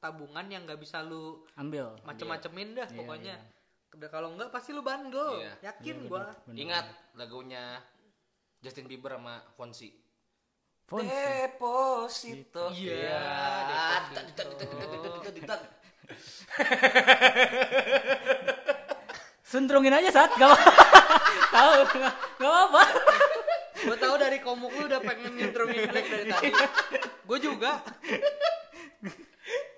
tabungan 0.00 0.44
yang 0.48 0.64
nggak 0.64 0.80
bisa 0.80 1.04
lu 1.04 1.44
ambil. 1.56 1.96
macem-macemin 2.04 2.76
dah 2.76 2.88
Iya, 2.88 2.96
pokoknya. 2.96 3.36
Udah 3.94 4.08
kalau 4.10 4.28
enggak 4.34 4.48
pasti 4.50 4.72
lu 4.72 4.80
bandel. 4.80 5.40
Iya. 5.40 5.52
Yakin 5.72 5.96
gua. 6.08 6.32
ingat 6.52 6.86
lagunya 7.14 7.80
Justin 8.60 8.88
Bieber 8.88 9.20
sama 9.20 9.44
Fonsi 9.56 9.92
Fonsi. 10.84 11.08
Deposito. 11.08 12.68
Iya, 12.72 13.20
deposito. 13.68 15.56
Sentrungin 19.44 19.92
aja 19.94 20.08
saat 20.10 20.30
gak 20.34 20.50
apa 20.50 20.58
tahu 21.54 21.72
nggak 21.94 22.14
nggak 22.40 22.54
apa 22.66 22.82
Gue 23.84 23.96
tahu 23.96 24.14
dari 24.16 24.38
komuk 24.40 24.72
lu 24.72 24.84
udah 24.86 25.00
pengen 25.00 25.32
nyentrumin 25.34 25.84
Black 25.84 26.06
dari 26.06 26.24
tadi. 26.26 26.50
Gue 27.22 27.38
juga. 27.38 27.84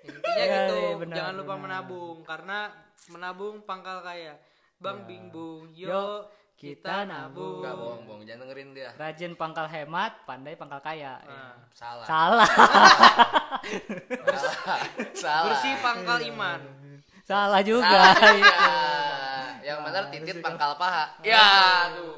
Intinya 0.01 0.35
Iya, 0.37 0.45
gitu, 0.47 0.75
iya, 0.77 0.93
benar, 0.95 1.15
jangan 1.17 1.33
lupa 1.35 1.47
benar. 1.49 1.63
menabung 1.67 2.17
karena 2.23 2.57
menabung 3.07 3.55
pangkal 3.61 3.99
kaya. 3.99 4.35
Bang 4.77 5.03
Bing 5.03 5.27
Bung, 5.27 5.73
Yuk, 5.73 5.89
yo 5.89 6.03
kita 6.53 7.03
kita 7.03 7.05
nabung. 7.05 7.59
Enggak 7.59 7.73
nabung. 7.73 7.81
bohong 7.81 8.01
bohong 8.05 8.23
jangan 8.23 8.41
dengerin 8.45 8.69
dia. 8.71 8.89
rajin 8.93 9.33
pangkal 9.33 9.67
hemat 9.67 10.11
pandai 10.23 10.53
pangkal 10.53 10.77
kaya 10.79 11.17
Nah, 11.21 11.53
Salah. 11.71 12.05
salah 12.05 12.49
Salah. 14.37 14.79
Salah. 15.13 15.45
bersih 15.49 15.73
pangkal 15.77 16.19
iman. 16.29 16.61
salah 17.21 17.61
juga 17.61 17.89
Salah. 17.89 18.15
Iya. 18.31 18.57
Yang 19.65 19.79
benar 19.83 20.03
titit 20.07 20.37
pangkal 20.39 20.71
paha. 20.77 21.05
Ya, 21.21 21.45
tuh. 21.93 22.16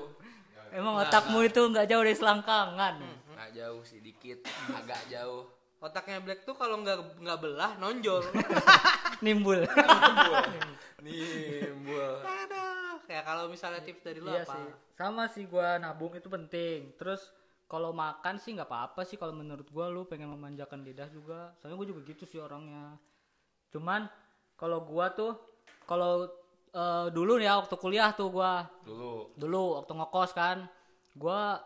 Emang 0.74 0.96
otakmu 1.06 1.40
itu 1.46 1.62
nggak 1.62 1.88
jauh 1.90 2.04
dari 2.04 2.18
selangkangan. 2.18 2.96
Nggak 3.34 3.50
jauh 3.56 3.82
sih 3.88 4.00
dikit, 4.04 4.46
agak 4.80 5.02
jauh. 5.10 5.48
Otaknya 5.80 6.20
Black 6.20 6.44
tuh 6.44 6.60
kalau 6.60 6.84
nggak 6.84 7.24
nggak 7.24 7.38
belah 7.40 7.72
nonjol. 7.80 8.20
nimbul. 9.26 9.64
Nimbul. 11.00 12.14
Aduh, 12.20 13.00
kayak 13.08 13.24
kalau 13.24 13.48
misalnya 13.48 13.80
tips 13.80 14.04
dari 14.04 14.20
lu 14.20 14.28
iya 14.28 14.44
apa? 14.44 14.60
sih. 14.60 14.68
Sama 15.00 15.24
sih 15.32 15.48
gua 15.48 15.80
nabung 15.80 16.12
itu 16.20 16.28
penting. 16.28 16.92
Terus 17.00 17.32
kalau 17.72 17.96
makan 17.96 18.36
sih 18.44 18.60
nggak 18.60 18.68
apa-apa 18.68 19.08
sih 19.08 19.16
kalau 19.16 19.32
menurut 19.32 19.72
gua. 19.72 19.88
Lu 19.88 20.04
pengen 20.04 20.28
memanjakan 20.36 20.84
lidah 20.84 21.08
juga. 21.16 21.56
Soalnya 21.64 21.80
gua 21.80 21.88
juga 21.88 22.02
gitu 22.12 22.28
sih 22.28 22.44
orangnya. 22.44 23.00
Cuman 23.72 24.12
kalau 24.60 24.84
gua 24.84 25.16
tuh 25.16 25.40
kalau 25.88 26.28
eh, 26.72 27.08
dulu 27.10 27.38
ya 27.38 27.58
waktu 27.58 27.76
kuliah 27.76 28.12
tuh 28.12 28.30
gua 28.30 28.68
Dulu. 28.82 29.34
dulu 29.34 29.62
waktu 29.76 29.94
ngekos 29.94 30.32
kan 30.32 30.58
gua 31.14 31.60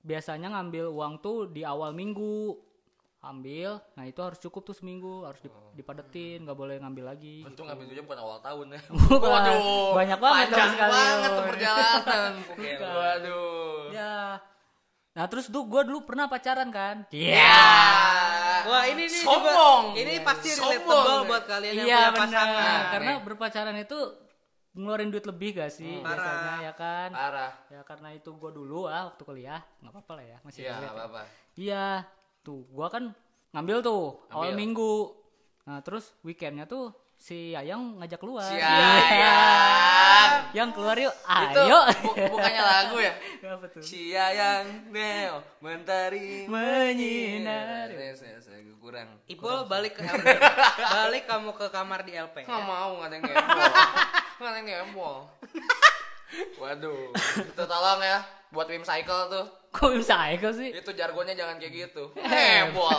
biasanya 0.00 0.48
ngambil 0.50 0.88
uang 0.88 1.18
tuh 1.18 1.46
di 1.46 1.62
awal 1.62 1.90
minggu 1.90 2.54
ambil 3.18 3.82
nah 3.92 4.04
itu 4.04 4.18
harus 4.18 4.38
cukup 4.38 4.62
tuh 4.62 4.72
seminggu 4.72 5.22
harus 5.22 5.40
dip- 5.40 5.74
dipadetin 5.74 6.38
nggak 6.40 6.54
boleh 6.54 6.78
ngambil 6.78 7.10
lagi 7.10 7.42
Untung 7.42 7.66
ngambil 7.66 7.84
duitnya 7.84 8.04
bukan 8.04 8.20
awal 8.20 8.38
tahun 8.38 8.66
ya. 8.70 8.80
Bukan. 9.10 9.42
banyak 9.92 10.18
banget 10.18 10.46
Panjang 10.48 10.70
sekali. 10.72 10.92
banget 10.92 11.28
tuh 11.28 11.44
perjalanan. 11.44 12.32
Bukan. 12.48 12.78
Waduh. 12.88 13.78
ya 13.90 14.18
nah 15.10 15.26
terus 15.26 15.50
tuh 15.50 15.66
gua 15.66 15.82
dulu 15.82 16.06
pernah 16.06 16.26
pacaran 16.26 16.70
kan 16.70 16.96
Ya. 17.10 17.58
Wah 18.60 18.86
ini 18.86 19.02
nih 19.02 19.20
Sombong. 19.20 19.82
juga 19.88 19.98
ini 19.98 20.12
pasti 20.20 20.48
Sombong. 20.50 20.78
relatable 20.78 21.26
buat 21.26 21.44
kalian 21.44 21.72
yang 21.74 21.86
iya 21.86 22.00
punya 22.06 22.20
pasangan. 22.20 22.80
karena 22.88 23.12
berpacaran 23.18 23.76
itu 23.76 23.98
ngeluarin 24.70 25.08
duit 25.08 25.24
lebih 25.24 25.56
gak 25.56 25.70
sih 25.70 25.98
Parah. 25.98 26.14
biasanya 26.14 26.54
ya 26.60 26.72
kan 26.72 27.08
Parah. 27.10 27.50
ya 27.66 27.80
karena 27.82 28.08
itu 28.12 28.28
gua 28.32 28.50
dulu 28.50 28.86
ah 28.86 29.06
waktu 29.06 29.22
kuliah 29.22 29.60
nggak 29.78 29.90
apa-apa 29.90 30.12
lah 30.14 30.24
ya 30.26 30.36
masih 30.40 30.60
Iya, 30.60 30.72
nggak 30.72 30.82
ya. 30.82 30.92
apa-apa. 30.92 31.20
Iya, 31.54 31.84
tuh 32.40 32.60
gua 32.68 32.86
kan 32.88 33.02
ngambil 33.50 33.76
tuh 33.80 34.04
awal 34.28 34.48
Ambil. 34.48 34.56
minggu. 34.56 34.94
Nah 35.64 35.80
terus 35.80 36.12
weekendnya 36.20 36.64
tuh 36.64 36.92
si 37.14 37.52
Ayang 37.52 37.98
ngajak 37.98 38.16
keluar. 38.16 38.46
Siayang. 38.46 40.30
Yang 40.50 40.68
keluar 40.72 40.96
yuk, 40.96 41.12
Itu 41.12 41.60
ayo. 41.60 41.78
bu- 41.98 42.14
bukannya 42.30 42.62
lagu 42.62 42.96
ya? 42.98 43.12
Apa 43.50 43.66
tuh? 43.68 43.82
Siayang 43.82 44.88
Neo 44.88 45.42
mentari 45.58 46.46
Menyinari. 46.46 47.92
Yes, 47.92 48.22
yes, 48.22 48.46
yes, 48.46 48.64
kurang. 48.78 49.18
Ipul 49.26 49.66
balik 49.66 49.92
ke 49.92 50.00
LP. 50.04 50.24
balik 50.96 51.22
kamu 51.26 51.50
ke 51.52 51.66
kamar 51.68 52.00
di 52.02 52.12
LP. 52.14 52.44
Nggak 52.44 52.62
mau 52.64 52.96
nggak 52.96 53.08
ada 53.08 53.14
yang 53.18 53.24
ada 54.40 54.58
yang 54.58 54.66
ngembol. 54.86 55.26
Waduh. 56.60 57.10
Itu 57.40 57.62
tolong 57.64 58.00
ya 58.00 58.18
buat 58.50 58.68
Wim 58.68 58.84
Cycle 58.84 59.28
tuh. 59.28 59.46
Kok 59.68 60.00
bisa 60.00 60.16
cycle 60.16 60.52
sih? 60.56 60.72
Itu 60.72 60.96
jargonnya 60.96 61.36
jangan 61.36 61.60
kayak 61.60 61.72
gitu. 61.76 62.08
Hebol. 62.16 62.98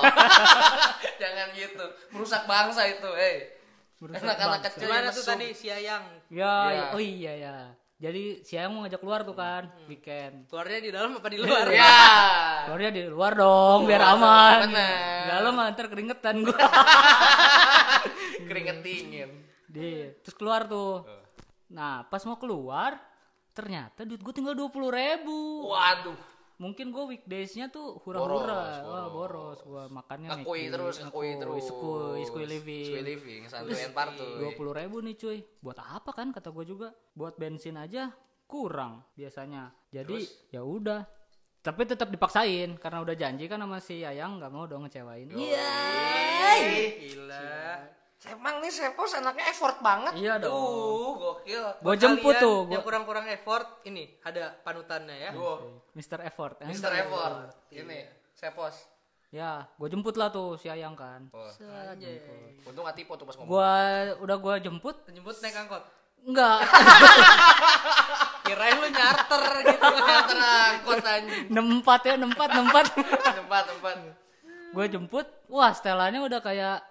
jangan 1.21 1.47
gitu. 1.57 1.85
Merusak 2.13 2.45
bangsa 2.45 2.85
itu, 2.85 3.09
eh. 3.17 3.57
Merusak 3.97 4.21
Anak-anak 4.21 4.61
bangsa. 4.61 4.67
kecil 4.69 4.85
Gimana 4.85 5.09
tuh 5.09 5.25
tadi 5.25 5.47
si 5.57 5.67
Ayang? 5.73 6.05
Ya, 6.29 6.53
Iya. 6.69 6.83
oh 6.93 7.01
iya 7.01 7.33
ya. 7.35 7.55
Jadi 7.97 8.45
si 8.45 8.53
Ayang 8.53 8.77
mau 8.77 8.85
ngajak 8.85 9.01
keluar 9.01 9.25
tuh 9.25 9.33
kan, 9.33 9.65
weekend. 9.89 10.45
Keluarnya 10.45 10.79
di 10.79 10.89
dalam 10.93 11.17
apa 11.17 11.27
di 11.27 11.39
luar? 11.41 11.65
Ya. 11.73 11.97
Keluarnya 12.69 12.91
di 12.93 13.01
luar 13.09 13.33
dong, 13.33 13.79
biar 13.89 14.03
aman. 14.05 14.57
bener. 14.69 15.21
Dalam 15.25 15.51
mah 15.57 15.65
ntar 15.73 15.85
keringetan 15.89 16.35
gua. 16.45 16.53
Keringet 18.45 18.77
dingin. 18.85 19.29
Di, 19.65 20.15
terus 20.21 20.37
keluar 20.37 20.69
tuh. 20.69 21.01
Nah, 21.69 22.05
pas 22.05 22.21
mau 22.25 22.35
keluar, 22.35 22.97
ternyata 23.53 24.01
duit 24.03 24.19
gue 24.19 24.33
tinggal 24.33 24.57
dua 24.57 24.69
puluh 24.69 24.89
ribu. 24.89 25.69
Waduh. 25.69 26.17
Mungkin 26.59 26.91
gue 26.91 27.03
weekdaysnya 27.15 27.71
tuh 27.71 27.95
hura-hura, 28.03 28.35
Boros, 28.35 28.75
Wah, 28.83 29.07
boros. 29.07 29.59
Gue 29.63 29.83
makannya 29.87 30.43
Mickey. 30.43 30.67
terus, 30.67 30.99
ngekui 30.99 31.39
terus. 31.39 31.63
Skui, 31.63 32.21
skui 32.27 32.43
living. 32.43 32.83
Skui 32.83 33.03
living, 33.05 33.41
santuy 33.47 33.79
and 33.79 33.95
partuy. 33.95 34.27
dua 34.43 34.51
puluh 34.59 34.75
ribu 34.75 34.99
nih 34.99 35.15
cuy 35.15 35.39
buat 35.63 35.79
apa 35.79 36.11
kan 36.11 36.35
kata 36.35 36.51
gue 36.51 36.65
juga 36.67 36.91
buat 37.15 37.39
bensin 37.39 37.79
aja 37.79 38.11
kurang 38.43 39.05
biasanya 39.13 39.69
jadi 39.93 40.25
ya 40.49 40.65
udah 40.65 41.05
tapi 41.61 41.85
tetap 41.85 42.09
dipaksain 42.09 42.81
karena 42.81 43.05
udah 43.05 43.13
janji 43.13 43.45
kan 43.45 43.61
sama 43.61 43.77
si 43.77 44.01
Ayang 44.01 44.41
nggak 44.41 44.49
mau 44.49 44.65
dong 44.65 44.89
ngecewain 44.89 45.29
iya 45.37 45.69
Gila. 46.97 47.98
Emang 48.21 48.59
nih 48.59 48.67
Sepos 48.67 49.15
anaknya 49.15 49.47
effort 49.47 49.79
banget. 49.79 50.11
Iya 50.13 50.35
dong. 50.37 50.51
Uh, 50.51 51.11
gokil. 51.15 51.63
gue 51.79 51.95
jemput 51.95 52.35
tuh 52.35 52.67
Yang 52.67 52.75
gua 52.75 52.83
kurang-kurang 52.83 53.25
effort, 53.27 53.79
ini 53.85 54.11
ada 54.19 54.51
panutannya 54.59 55.15
ya. 55.17 55.31
Duh, 55.31 55.79
Mr. 55.93 56.19
Effort 56.23 56.59
ya. 56.59 56.67
Mr. 56.67 56.91
Effort. 56.97 57.55
Ini 57.69 57.99
Sepos. 58.33 58.75
ya 59.29 59.61
gue 59.69 59.87
jemput 59.87 60.17
lah 60.17 60.27
tuh 60.27 60.57
si 60.57 60.65
Ayang 60.65 60.97
kan 60.97 61.29
Oh. 61.29 61.45
Untung 62.65 62.81
gak 62.81 62.97
tipe 62.97 63.13
tuh 63.13 63.23
pas 63.23 63.37
ngomong. 63.37 63.45
gua 63.47 63.71
udah 64.19 64.35
gua 64.35 64.53
jemput 64.57 64.97
Jemput 65.05 65.37
naik 65.37 65.53
angkot. 65.55 65.83
enggak 66.19 66.59
Kirain 68.41 68.75
lu 68.75 68.89
nyarter 68.89 69.43
gitu. 69.61 69.77
Ternyata 69.77 70.33
angkot 70.73 70.97
anjing. 70.99 71.45
nempat 71.47 72.01
ya 72.01 72.15
nempat 72.17 72.49
nempat 72.49 72.85
Tempat, 73.37 73.63
tempat. 73.69 73.95
gue 74.69 74.85
jemput 74.87 75.25
wah 75.47 75.69
setelannya 75.69 76.21
udah 76.21 76.41
kayak 76.41 76.81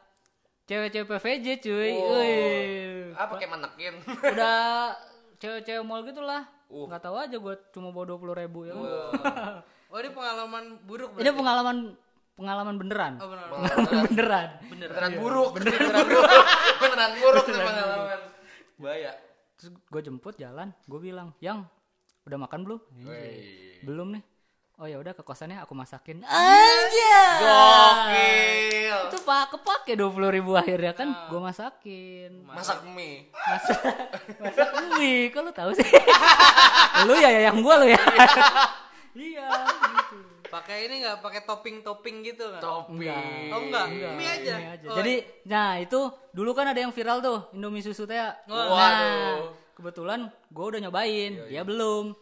cewek-cewek 0.69 1.09
PVJ 1.11 1.47
cuy 1.59 1.93
Oh. 1.97 3.35
Kayak 3.35 3.51
menekin? 3.51 3.95
udah 4.05 4.93
cewek-cewek 5.41 5.83
mall 5.83 6.05
gitu 6.05 6.21
lah 6.21 6.45
Uh. 6.69 6.85
nggak 6.85 7.01
tahu 7.01 7.17
aja 7.17 7.33
gue 7.35 7.55
cuma 7.73 7.89
bawa 7.89 8.05
dua 8.05 8.19
puluh 8.19 8.37
ribu 8.37 8.63
ya 8.63 8.77
kan. 8.77 8.85
Oh 9.89 9.97
ini 9.97 10.13
pengalaman 10.13 10.77
buruk 10.85 11.17
ini 11.17 11.25
berarti? 11.25 11.33
pengalaman 11.35 11.77
pengalaman 12.37 12.75
beneran 12.77 13.13
Oh 13.17 13.27
benar. 13.27 13.49
beneran 14.05 14.49
Beneran 14.69 15.13
buruk. 15.17 15.51
Beneran 15.57 15.97
buruk. 16.05 16.25
Beneran 16.77 17.11
buruk 17.17 17.45
tuh 17.47 17.57
pengalaman. 17.57 18.21
Bahaya. 18.77 19.13
terus 19.57 19.73
gue 19.75 20.01
jemput 20.05 20.37
jalan 20.37 20.71
gue 20.85 21.01
bilang 21.01 21.33
yang 21.41 21.65
udah 22.23 22.39
makan 22.39 22.63
belum 22.63 22.81
Wih. 23.03 23.81
belum 23.83 24.15
nih 24.15 24.23
oh 24.77 24.85
ya 24.85 24.97
udah 24.97 25.11
ke 25.11 25.25
kosannya 25.25 25.59
aku 25.59 25.73
masakin 25.73 26.21
aja 26.23 27.17
Kepake 29.49 29.93
dua 29.95 30.11
puluh 30.11 30.29
ribu 30.29 30.53
akhirnya 30.53 30.93
kan 30.93 31.09
gue 31.29 31.41
masakin 31.41 32.45
Masak 32.45 32.85
mie. 32.87 33.33
masak 33.33 33.81
masak 34.39 34.69
mie 34.95 35.29
kok 35.29 35.41
lu 35.41 35.53
tahu 35.53 35.71
sih 35.73 35.89
lu 37.07 37.15
ya 37.17 37.29
ya 37.29 37.41
yang 37.49 37.59
gua 37.61 37.81
lu 37.81 37.89
ya 37.89 38.01
iya 39.17 39.49
gitu 39.69 40.17
Pakai 40.49 40.89
ini 40.89 41.05
nggak 41.05 41.21
pakai 41.21 41.45
topping-topping 41.45 42.25
gitu 42.25 42.49
nggak? 42.49 42.65
Topping. 42.65 43.53
Oh 43.53 43.61
enggak, 43.69 43.85
Enggak, 43.93 44.13
mie 44.17 44.29
aja. 44.33 44.55
mie 44.57 44.71
aja. 44.81 44.87
Oh, 44.89 44.97
Jadi, 44.97 45.15
nah 45.45 45.77
itu 45.77 46.01
dulu 46.33 46.57
kan 46.57 46.73
ada 46.73 46.81
yang 46.81 46.89
viral 46.89 47.21
tuh 47.21 47.53
Indomie 47.53 47.85
susu 47.85 48.09
teh. 48.09 48.17
Waduh. 48.49 48.73
Nah, 48.73 49.53
kebetulan 49.77 50.21
gue 50.49 50.65
udah 50.65 50.81
nyobain, 50.81 51.33
dia 51.53 51.63
belum. 51.69 52.17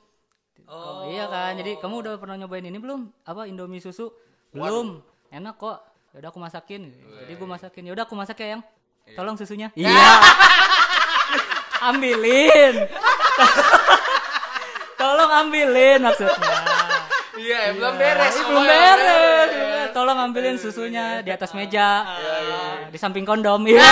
Oh. 0.66 1.06
iya 1.06 1.30
kan, 1.30 1.54
jadi 1.54 1.78
kamu 1.78 2.02
udah 2.02 2.12
pernah 2.18 2.34
nyobain 2.34 2.66
ini 2.66 2.74
belum? 2.74 3.06
Apa 3.22 3.46
Indomie 3.46 3.78
susu? 3.78 4.10
Belum. 4.50 4.98
Enak 5.30 5.54
kok. 5.54 5.78
Yaudah 6.16 6.32
aku 6.32 6.40
masakin. 6.40 6.96
Jadi 6.96 7.32
gue 7.36 7.44
masakin. 7.44 7.82
Yaudah 7.92 8.08
aku 8.08 8.16
masak 8.16 8.40
ya 8.40 8.56
yang. 8.56 8.62
Tolong 9.12 9.36
susunya. 9.36 9.68
Iya. 9.76 9.92
ambilin. 11.92 12.88
Tolong 15.00 15.30
ambilin 15.44 16.00
maksudnya. 16.00 16.56
Iya, 17.36 17.58
ya, 17.68 17.70
belum 17.76 17.94
beres. 18.00 18.32
Ini 18.32 18.40
semua 18.40 18.48
belum 18.48 18.64
ya, 18.64 18.92
beres. 18.96 19.48
Tolong 19.92 20.18
ambilin 20.24 20.56
susunya 20.56 21.20
di 21.20 21.28
atas 21.28 21.52
meja. 21.52 22.08
Di 22.88 22.96
samping 22.96 23.28
kondom. 23.28 23.60
Iya. 23.68 23.84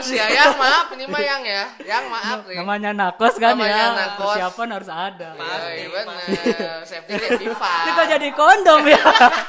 Tolong 0.00 0.16
bos 0.16 0.16
si 0.16 0.16
Ayang, 0.16 0.56
maaf 0.56 0.86
ini 0.96 1.04
mah 1.04 1.20
yang 1.20 1.42
ya. 1.44 1.64
Yang 1.84 2.04
maaf 2.08 2.38
nih. 2.48 2.56
Namanya 2.56 2.90
nakos 2.96 3.34
kan 3.36 3.52
Namanya 3.52 3.76
ya. 3.76 3.88
nakos. 3.92 4.26
Persiapan 4.32 4.68
harus 4.72 4.90
ada. 4.90 5.28
Iya 5.36 5.88
bener. 5.92 6.80
Safety. 6.88 7.44
Ini 7.44 7.90
kok 7.92 8.06
jadi 8.08 8.28
kondom 8.32 8.82
ya? 8.88 9.02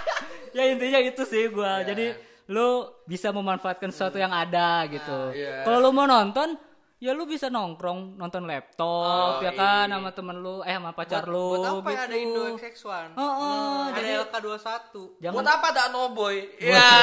ya 0.58 0.64
intinya 0.68 1.00
itu 1.00 1.24
sih 1.24 1.48
gua. 1.48 1.82
Jadi 1.88 2.12
lu 2.52 2.84
bisa 3.08 3.32
memanfaatkan 3.32 3.96
sesuatu 3.96 4.20
yang 4.20 4.36
ada 4.36 4.84
gitu. 4.92 5.32
iya. 5.32 5.64
Kalau 5.64 5.80
lu 5.80 5.96
mau 5.96 6.04
nonton, 6.04 6.60
ya 7.02 7.18
lu 7.18 7.26
bisa 7.26 7.50
nongkrong 7.50 8.14
nonton 8.14 8.46
laptop 8.46 9.42
Oh, 9.42 9.42
ya 9.42 9.50
kan 9.58 9.90
iya. 9.90 9.98
sama 9.98 10.14
temen 10.14 10.38
lu 10.38 10.62
eh 10.62 10.78
sama 10.78 10.94
pacar 10.94 11.26
buat, 11.26 11.34
lu 11.34 11.46
buat 11.58 11.66
apa 11.66 11.90
gitu. 11.90 11.90
ya 11.90 12.02
ada 12.06 12.16
Indo 12.22 12.44
XX1? 12.62 13.10
Oh, 13.18 13.26
oh, 13.26 13.80
ada 13.90 13.98
jadi 13.98 14.12
LK21. 14.22 14.94
jangan 15.18 15.34
Buat 15.34 15.50
apa 15.50 15.66
ada 15.74 15.84
no 15.90 16.14
boy? 16.14 16.38
Iya. 16.62 16.94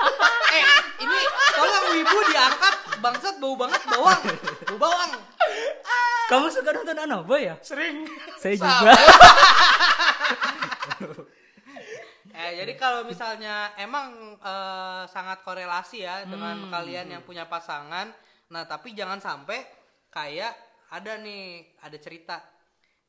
eh, 0.56 0.64
ini 1.04 1.18
tolong 1.52 1.84
wibu 1.92 2.18
diangkat 2.32 2.74
bangsat 3.04 3.36
bau 3.36 3.54
banget 3.60 3.82
bawang. 3.84 4.22
Bau 4.64 4.78
bawang. 4.80 5.10
kamu 6.24 6.48
suka 6.48 6.72
nonton 6.72 7.04
Anoboy 7.04 7.52
ya? 7.52 7.54
Sering. 7.60 8.08
Saya 8.40 8.56
juga. 8.56 8.92
Eh, 12.34 12.60
jadi 12.60 12.74
kalau 12.74 13.06
misalnya 13.06 13.70
emang 13.78 14.34
eh, 14.42 15.02
sangat 15.06 15.46
korelasi 15.46 16.02
ya 16.02 16.26
dengan 16.26 16.66
kalian 16.66 17.06
yang 17.06 17.22
punya 17.22 17.46
pasangan, 17.46 18.10
nah 18.54 18.62
tapi 18.62 18.94
jangan 18.94 19.18
sampai 19.18 19.66
kayak 20.14 20.54
ada 20.94 21.18
nih 21.18 21.74
ada 21.82 21.98
cerita 21.98 22.38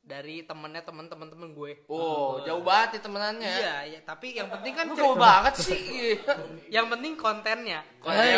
dari 0.05 0.45
temennya 0.45 0.85
temen-temen 0.85 1.27
temen 1.33 1.49
gue. 1.57 1.81
Oh, 1.89 2.37
jauh 2.45 2.61
banget 2.61 2.97
nih 2.97 3.01
temenannya. 3.01 3.53
Iya, 3.57 3.75
iya, 3.89 3.99
tapi 4.05 4.37
yang 4.37 4.53
penting 4.53 4.73
kan 4.77 4.85
jauh 4.93 5.17
banget 5.17 5.53
sih. 5.57 6.13
yang 6.75 6.85
penting 6.93 7.17
kontennya. 7.17 7.81
Oi. 8.05 8.37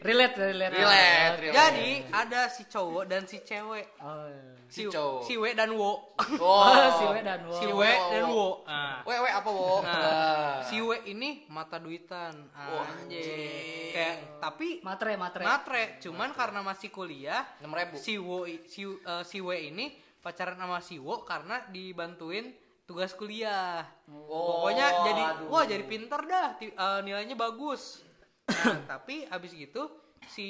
relate, 0.00 0.34
relate. 0.40 0.72
Relate, 0.72 1.36
relate. 1.36 1.52
Jadi 1.52 1.90
ada 2.08 2.48
si 2.48 2.64
cowok 2.64 3.04
dan 3.04 3.28
si 3.28 3.44
cewek. 3.44 3.92
Oh, 4.00 4.24
iya. 4.24 4.56
Si 4.70 4.86
cowok. 4.86 5.20
si 5.26 5.34
W 5.36 5.44
dan 5.52 5.70
Wo. 5.76 6.14
Oh, 6.38 6.64
si 6.96 7.04
W 7.10 7.16
dan 7.20 7.40
Wo. 7.44 7.54
si 7.58 7.66
Si 7.66 7.66
W 7.68 7.82
W, 7.82 7.84
dan 8.14 8.24
Wo. 8.30 8.34
Wo. 8.38 8.48
Nah, 8.64 9.02
Wewe 9.02 9.28
apa 9.28 9.50
wo? 9.50 9.82
Nah, 9.82 10.62
si 10.62 10.78
W 10.78 10.90
ini 11.10 11.44
mata 11.50 11.76
duitan. 11.82 12.48
Anjir. 12.54 13.18
anjing. 13.18 13.90
Kayak 13.90 14.16
tapi 14.38 14.68
Matre, 14.86 15.12
matre. 15.18 15.42
matre, 15.42 15.84
cuman 15.98 16.30
karena 16.32 16.62
masih 16.62 16.88
kuliah 16.94 17.42
enam 17.58 17.74
ribu. 17.74 17.98
si 17.98 18.14
Wo 18.16 18.46
si 18.46 18.86
eh, 18.86 19.22
si 19.26 19.42
W 19.42 19.50
ini 19.58 19.90
pacaran 20.20 20.56
sama 20.56 20.78
si 20.84 21.00
Wo 21.00 21.24
karena 21.24 21.64
dibantuin 21.68 22.52
tugas 22.84 23.12
kuliah. 23.16 23.84
Oh, 24.08 24.66
Pokoknya 24.66 24.86
jadi 25.06 25.22
aduh. 25.36 25.48
wah 25.48 25.64
jadi 25.64 25.84
pinter 25.86 26.20
dah, 26.26 26.58
eh, 26.60 27.00
nilainya 27.04 27.36
bagus. 27.38 28.04
Nah, 28.50 28.82
tapi 28.96 29.24
abis 29.26 29.52
gitu 29.56 29.88
si 30.28 30.48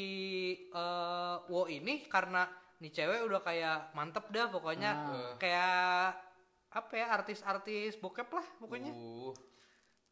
eh, 0.68 1.36
Wo 1.46 1.70
ini 1.70 2.06
karena 2.10 2.48
nih 2.80 2.90
cewek 2.90 3.28
udah 3.28 3.40
kayak 3.44 3.78
mantep 3.92 4.24
dah 4.32 4.48
pokoknya 4.48 4.90
kayak 5.36 6.16
apa 6.70 6.92
ya 6.94 7.06
artis-artis 7.12 7.98
bokep 8.00 8.30
lah 8.30 8.46
pokoknya. 8.56 8.92
Uh. 8.94 9.34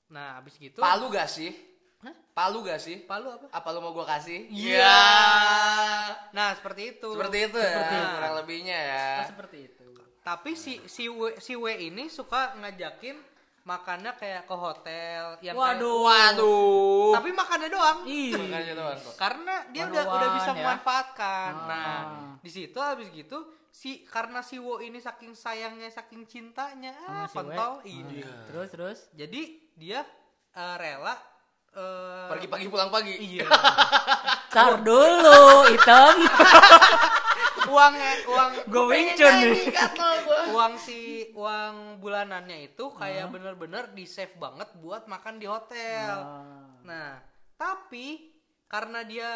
Nah, 0.09 0.41
abis 0.41 0.57
gitu 0.57 0.81
Palu 0.81 1.13
gak 1.13 1.29
sih? 1.29 1.53
Hah? 1.99 2.15
Palu 2.33 2.63
gak 2.63 2.79
sih? 2.79 3.03
Palu 3.03 3.27
apa? 3.29 3.47
Apa 3.51 3.69
lu 3.71 3.81
mau 3.81 3.91
gua 3.91 4.07
kasih? 4.09 4.47
Iya. 4.49 5.03
Nah, 6.31 6.55
seperti 6.55 6.95
itu. 6.95 7.09
Seperti 7.11 7.39
itu 7.45 7.59
Seperti 7.59 7.75
ya, 7.93 8.01
itu. 8.01 8.15
kurang 8.15 8.35
lebihnya 8.37 8.79
ya. 8.79 9.09
Oh, 9.17 9.27
seperti 9.27 9.59
itu. 9.65 9.87
Tapi 10.21 10.51
si 10.53 10.79
si 10.85 11.09
W, 11.09 11.21
si 11.39 11.55
W 11.55 11.65
ini 11.73 12.07
suka 12.07 12.53
ngajakin 12.55 13.17
makannya 13.65 14.13
kayak 14.15 14.45
ke 14.45 14.55
hotel 14.55 15.23
yang 15.41 15.53
kayak- 15.53 15.77
Waduh. 15.77 15.99
Waduh. 16.05 17.13
tapi 17.13 17.29
makannya 17.33 17.69
doang. 17.69 17.99
Ih. 18.05 18.33
Makanya 18.33 18.75
doang 18.75 18.99
kok. 18.99 19.15
Karena 19.17 19.55
dia 19.69 19.85
udah 19.85 20.05
udah 20.07 20.29
bisa 20.35 20.51
ya. 20.51 20.57
memanfaatkan. 20.57 21.53
Ah. 21.55 21.67
Nah, 21.67 22.01
di 22.39 22.49
situ 22.49 22.79
habis 22.79 23.09
gitu 23.11 23.39
si 23.69 24.05
karena 24.05 24.41
si 24.41 24.57
Wo 24.57 24.79
ini 24.79 24.97
saking 24.99 25.33
sayangnya, 25.33 25.89
saking 25.89 26.25
cintanya, 26.25 26.93
ah, 27.05 27.25
si 27.25 27.35
kontol 27.35 27.81
Ah. 27.81 27.85
ini. 27.85 28.21
Terus 28.47 28.69
terus. 28.71 28.99
Jadi 29.13 29.43
dia 29.75 30.05
eh, 30.51 30.77
rela 30.77 31.15
eh, 31.79 32.27
Pergi 32.29 32.47
pagi 32.47 32.67
pulang 32.67 32.91
pagi. 32.91 33.15
iya 33.15 33.47
Tar 34.55 34.83
dulu, 34.83 35.71
hitam. 35.71 36.17
uang 37.69 37.95
uang 38.27 38.51
Gue 38.67 38.85
wincun 38.89 39.35
nih. 39.45 39.77
uang 40.51 40.75
si 40.81 41.29
uang 41.37 42.01
bulanannya 42.01 42.73
itu 42.73 42.89
kayak 42.97 43.29
bener-bener 43.29 43.93
di 43.93 44.09
save 44.09 44.33
banget 44.41 44.73
buat 44.81 45.05
makan 45.05 45.37
di 45.37 45.45
hotel. 45.45 46.17
Nah, 46.83 47.21
tapi 47.61 48.33
karena 48.67 49.05
dia 49.05 49.31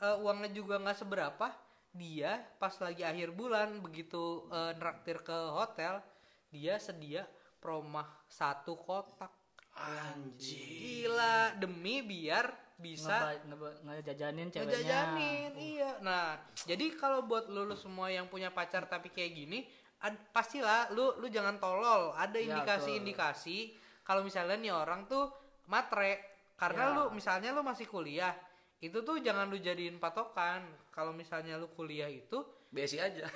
eh, 0.00 0.16
uangnya 0.20 0.50
juga 0.52 0.80
nggak 0.80 0.98
seberapa, 0.98 1.52
dia 1.92 2.40
pas 2.56 2.72
lagi 2.80 3.04
akhir 3.04 3.36
bulan 3.36 3.84
begitu 3.84 4.48
eh, 4.48 4.72
neraktir 4.72 5.20
ke 5.20 5.36
hotel, 5.52 6.00
dia 6.48 6.80
sedia 6.80 7.28
promah 7.60 8.08
satu 8.26 8.76
kotak. 8.80 9.32
Anjing. 9.76 11.04
Gila, 11.04 11.15
demi 11.54 12.00
biar 12.00 12.50
bisa 12.76 13.40
ngejajanin 13.80 14.48
ceweknya. 14.48 14.68
ngejajanin 14.68 15.50
iya 15.56 15.90
nah 15.98 16.36
jadi 16.60 16.92
kalau 16.92 17.22
buat 17.22 17.46
lu, 17.46 17.62
lu 17.62 17.72
semua 17.74 18.08
yang 18.08 18.26
punya 18.26 18.50
pacar 18.50 18.84
tapi 18.84 19.08
kayak 19.08 19.32
gini 19.34 19.64
ad- 19.98 20.28
pastilah 20.30 20.90
lu 20.90 21.16
lu 21.16 21.26
jangan 21.26 21.56
tolol 21.56 22.12
ada 22.12 22.34
Ya, 22.34 22.52
indikasi-indikasi 22.52 23.72
kalau 24.02 24.20
misalnya 24.20 24.56
nih 24.56 24.70
orang 24.70 25.04
tuh 25.04 25.32
matre 25.64 26.20
karena 26.54 26.82
Ya. 26.84 26.94
lu 26.94 27.02
misalnya 27.10 27.50
lu 27.50 27.60
masih 27.60 27.86
kuliah 27.86 28.36
itu 28.76 29.00
tuh 29.00 29.18
jangan 29.18 29.46
lu 29.46 29.56
jadiin 29.56 29.96
patokan 29.96 30.60
kalau 30.90 31.10
misalnya 31.10 31.56
lu 31.56 31.68
kuliah 31.70 32.06
itu 32.06 32.44
Besi 32.68 32.98
aja. 32.98 33.24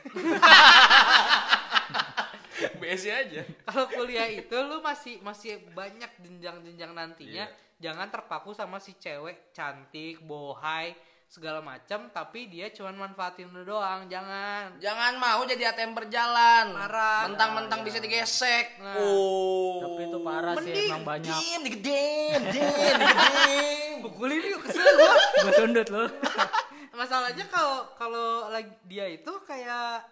Besi 2.77 3.09
aja. 3.09 3.40
kalau 3.64 3.88
kuliah 3.88 4.29
itu 4.29 4.53
lu 4.53 4.81
masih 4.81 5.16
masih 5.20 5.64
banyak 5.70 6.11
jenjang-jenjang 6.18 6.92
nantinya 6.92 7.46
Iya. 7.46 7.68
Jangan 7.81 8.12
terpaku 8.12 8.53
sama 8.53 8.77
si 8.79 8.95
cewek 9.01 9.51
cantik 9.57 10.21
bohai 10.23 10.93
segala 11.31 11.62
macam 11.62 12.11
tapi 12.11 12.51
dia 12.51 12.75
cuman 12.75 13.07
manfaatin 13.07 13.47
lu 13.55 13.62
doang 13.62 14.11
jangan 14.11 14.75
Jangan 14.83 15.14
mau 15.14 15.47
jadi 15.47 15.71
ATM 15.71 15.95
berjalan. 15.95 16.75
Parah. 16.75 17.31
Mentang-mentang 17.31 17.87
bisa 17.87 18.03
digesek. 18.03 18.83
Nah. 18.83 18.99
Oh. 18.99 19.79
Tapi 19.79 20.11
itu 20.11 20.19
parah 20.27 20.55
sih 20.59 20.75
Mending 20.75 20.90
emang 20.90 21.05
banyak. 21.07 21.31
Dim, 21.31 21.61
digedein, 21.71 22.40
dim, 22.51 22.95
digedein. 22.99 23.90
pukulin 24.05 24.43
yuk 24.43 24.61
kesel 24.66 24.83
gua 24.99 25.14
Gue 25.47 25.53
tundut 25.55 25.87
lu. 25.87 26.05
masalahnya 27.01 27.47
kalau 27.49 27.88
kalau 27.97 28.53
lagi 28.53 28.77
dia 28.85 29.09
itu 29.09 29.33
kayak 29.49 30.05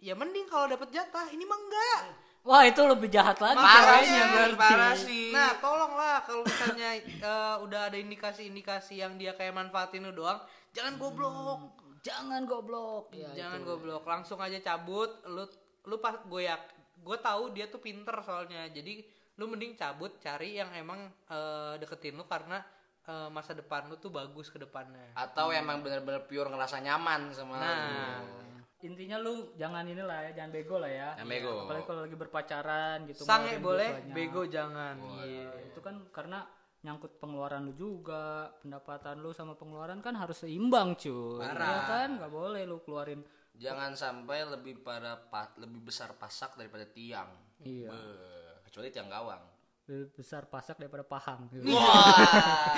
ya 0.00 0.16
mending 0.16 0.48
kalau 0.48 0.72
dapat 0.72 0.88
jatah 0.88 1.28
ini 1.28 1.44
mah 1.44 1.58
enggak 1.58 2.00
Wah 2.40 2.64
itu 2.64 2.80
lebih 2.80 3.08
jahat 3.08 3.36
lagi 3.36 3.60
Parah 3.60 4.00
sih, 4.00 4.16
berarti. 4.16 4.56
parah 4.56 4.94
sih. 4.96 5.28
nah 5.28 5.52
tolonglah 5.56 6.24
kalau 6.24 6.40
misalnya 6.42 6.96
eh, 6.96 7.56
udah 7.60 7.92
ada 7.92 7.96
indikasi-indikasi 7.96 8.98
yang 8.98 9.14
dia 9.14 9.36
kayak 9.36 9.52
manfaatin 9.52 10.02
lu 10.02 10.14
doang 10.14 10.40
jangan 10.70 10.96
goblok 10.96 11.76
Jangan 12.00 12.48
goblok. 12.48 13.12
Ya, 13.12 13.28
jangan 13.36 13.60
itu. 13.60 13.68
goblok 13.68 14.04
langsung 14.04 14.40
aja 14.40 14.56
cabut 14.58 15.20
lu 15.28 15.44
lu 15.84 15.96
pas 15.96 16.16
gue 16.16 16.42
ya 16.42 16.56
gue 16.96 17.18
tahu 17.18 17.52
dia 17.52 17.68
tuh 17.68 17.76
pinter 17.76 18.16
soalnya 18.20 18.68
jadi 18.68 19.04
lu 19.36 19.44
mending 19.44 19.76
cabut 19.76 20.16
cari 20.16 20.56
yang 20.56 20.72
emang 20.72 20.96
eh, 21.28 21.76
deketin 21.76 22.16
lu 22.16 22.24
karena 22.24 22.64
eh, 23.04 23.28
masa 23.28 23.52
depan 23.52 23.84
lu 23.84 23.96
tuh 23.96 24.08
bagus 24.08 24.48
ke 24.48 24.56
depannya 24.56 25.12
Atau 25.12 25.52
emang 25.52 25.80
bener-bener 25.80 26.24
pure 26.24 26.48
ngerasa 26.48 26.80
nyaman 26.80 27.28
sama 27.30 27.52
nah 27.54 28.16
lu. 28.16 28.48
Intinya 28.80 29.20
lu 29.20 29.52
jangan 29.54 29.84
inilah 29.84 30.18
ya, 30.24 30.30
jangan 30.32 30.50
bego 30.50 30.80
lah 30.80 30.88
ya. 30.88 31.08
Jangan 31.14 31.28
bego. 31.28 31.54
Apalagi 31.68 31.84
kalau 31.84 32.00
lagi 32.00 32.16
berpacaran 32.16 32.98
gitu. 33.04 33.22
sange 33.22 33.60
boleh 33.60 33.88
banyak. 33.92 34.14
bego 34.14 34.42
jangan 34.48 34.94
Iya, 35.20 35.48
itu 35.68 35.80
kan 35.80 36.08
karena 36.08 36.48
nyangkut 36.80 37.20
pengeluaran 37.20 37.68
lu 37.68 37.76
juga, 37.76 38.48
pendapatan 38.58 39.20
lu 39.20 39.36
sama 39.36 39.52
pengeluaran 39.52 40.00
kan 40.00 40.16
harus 40.16 40.40
seimbang 40.40 40.96
cuy. 40.96 41.44
Iya 41.44 41.76
kan, 41.84 42.08
nggak 42.16 42.32
boleh 42.32 42.64
lu 42.64 42.80
keluarin. 42.80 43.20
Jangan 43.52 43.92
sampai 43.92 44.48
lebih 44.48 44.80
pada 44.80 45.20
pa- 45.20 45.52
lebih 45.60 45.84
besar 45.84 46.16
pasak 46.16 46.56
daripada 46.56 46.88
tiang. 46.88 47.28
Iya. 47.60 47.92
Beuh, 47.92 48.64
kecuali 48.64 48.88
tiang 48.88 49.12
gawang. 49.12 49.44
Lebih 49.84 50.16
besar 50.16 50.48
pasak 50.48 50.80
daripada 50.80 51.04
pahang. 51.04 51.52
Wah. 51.68 52.72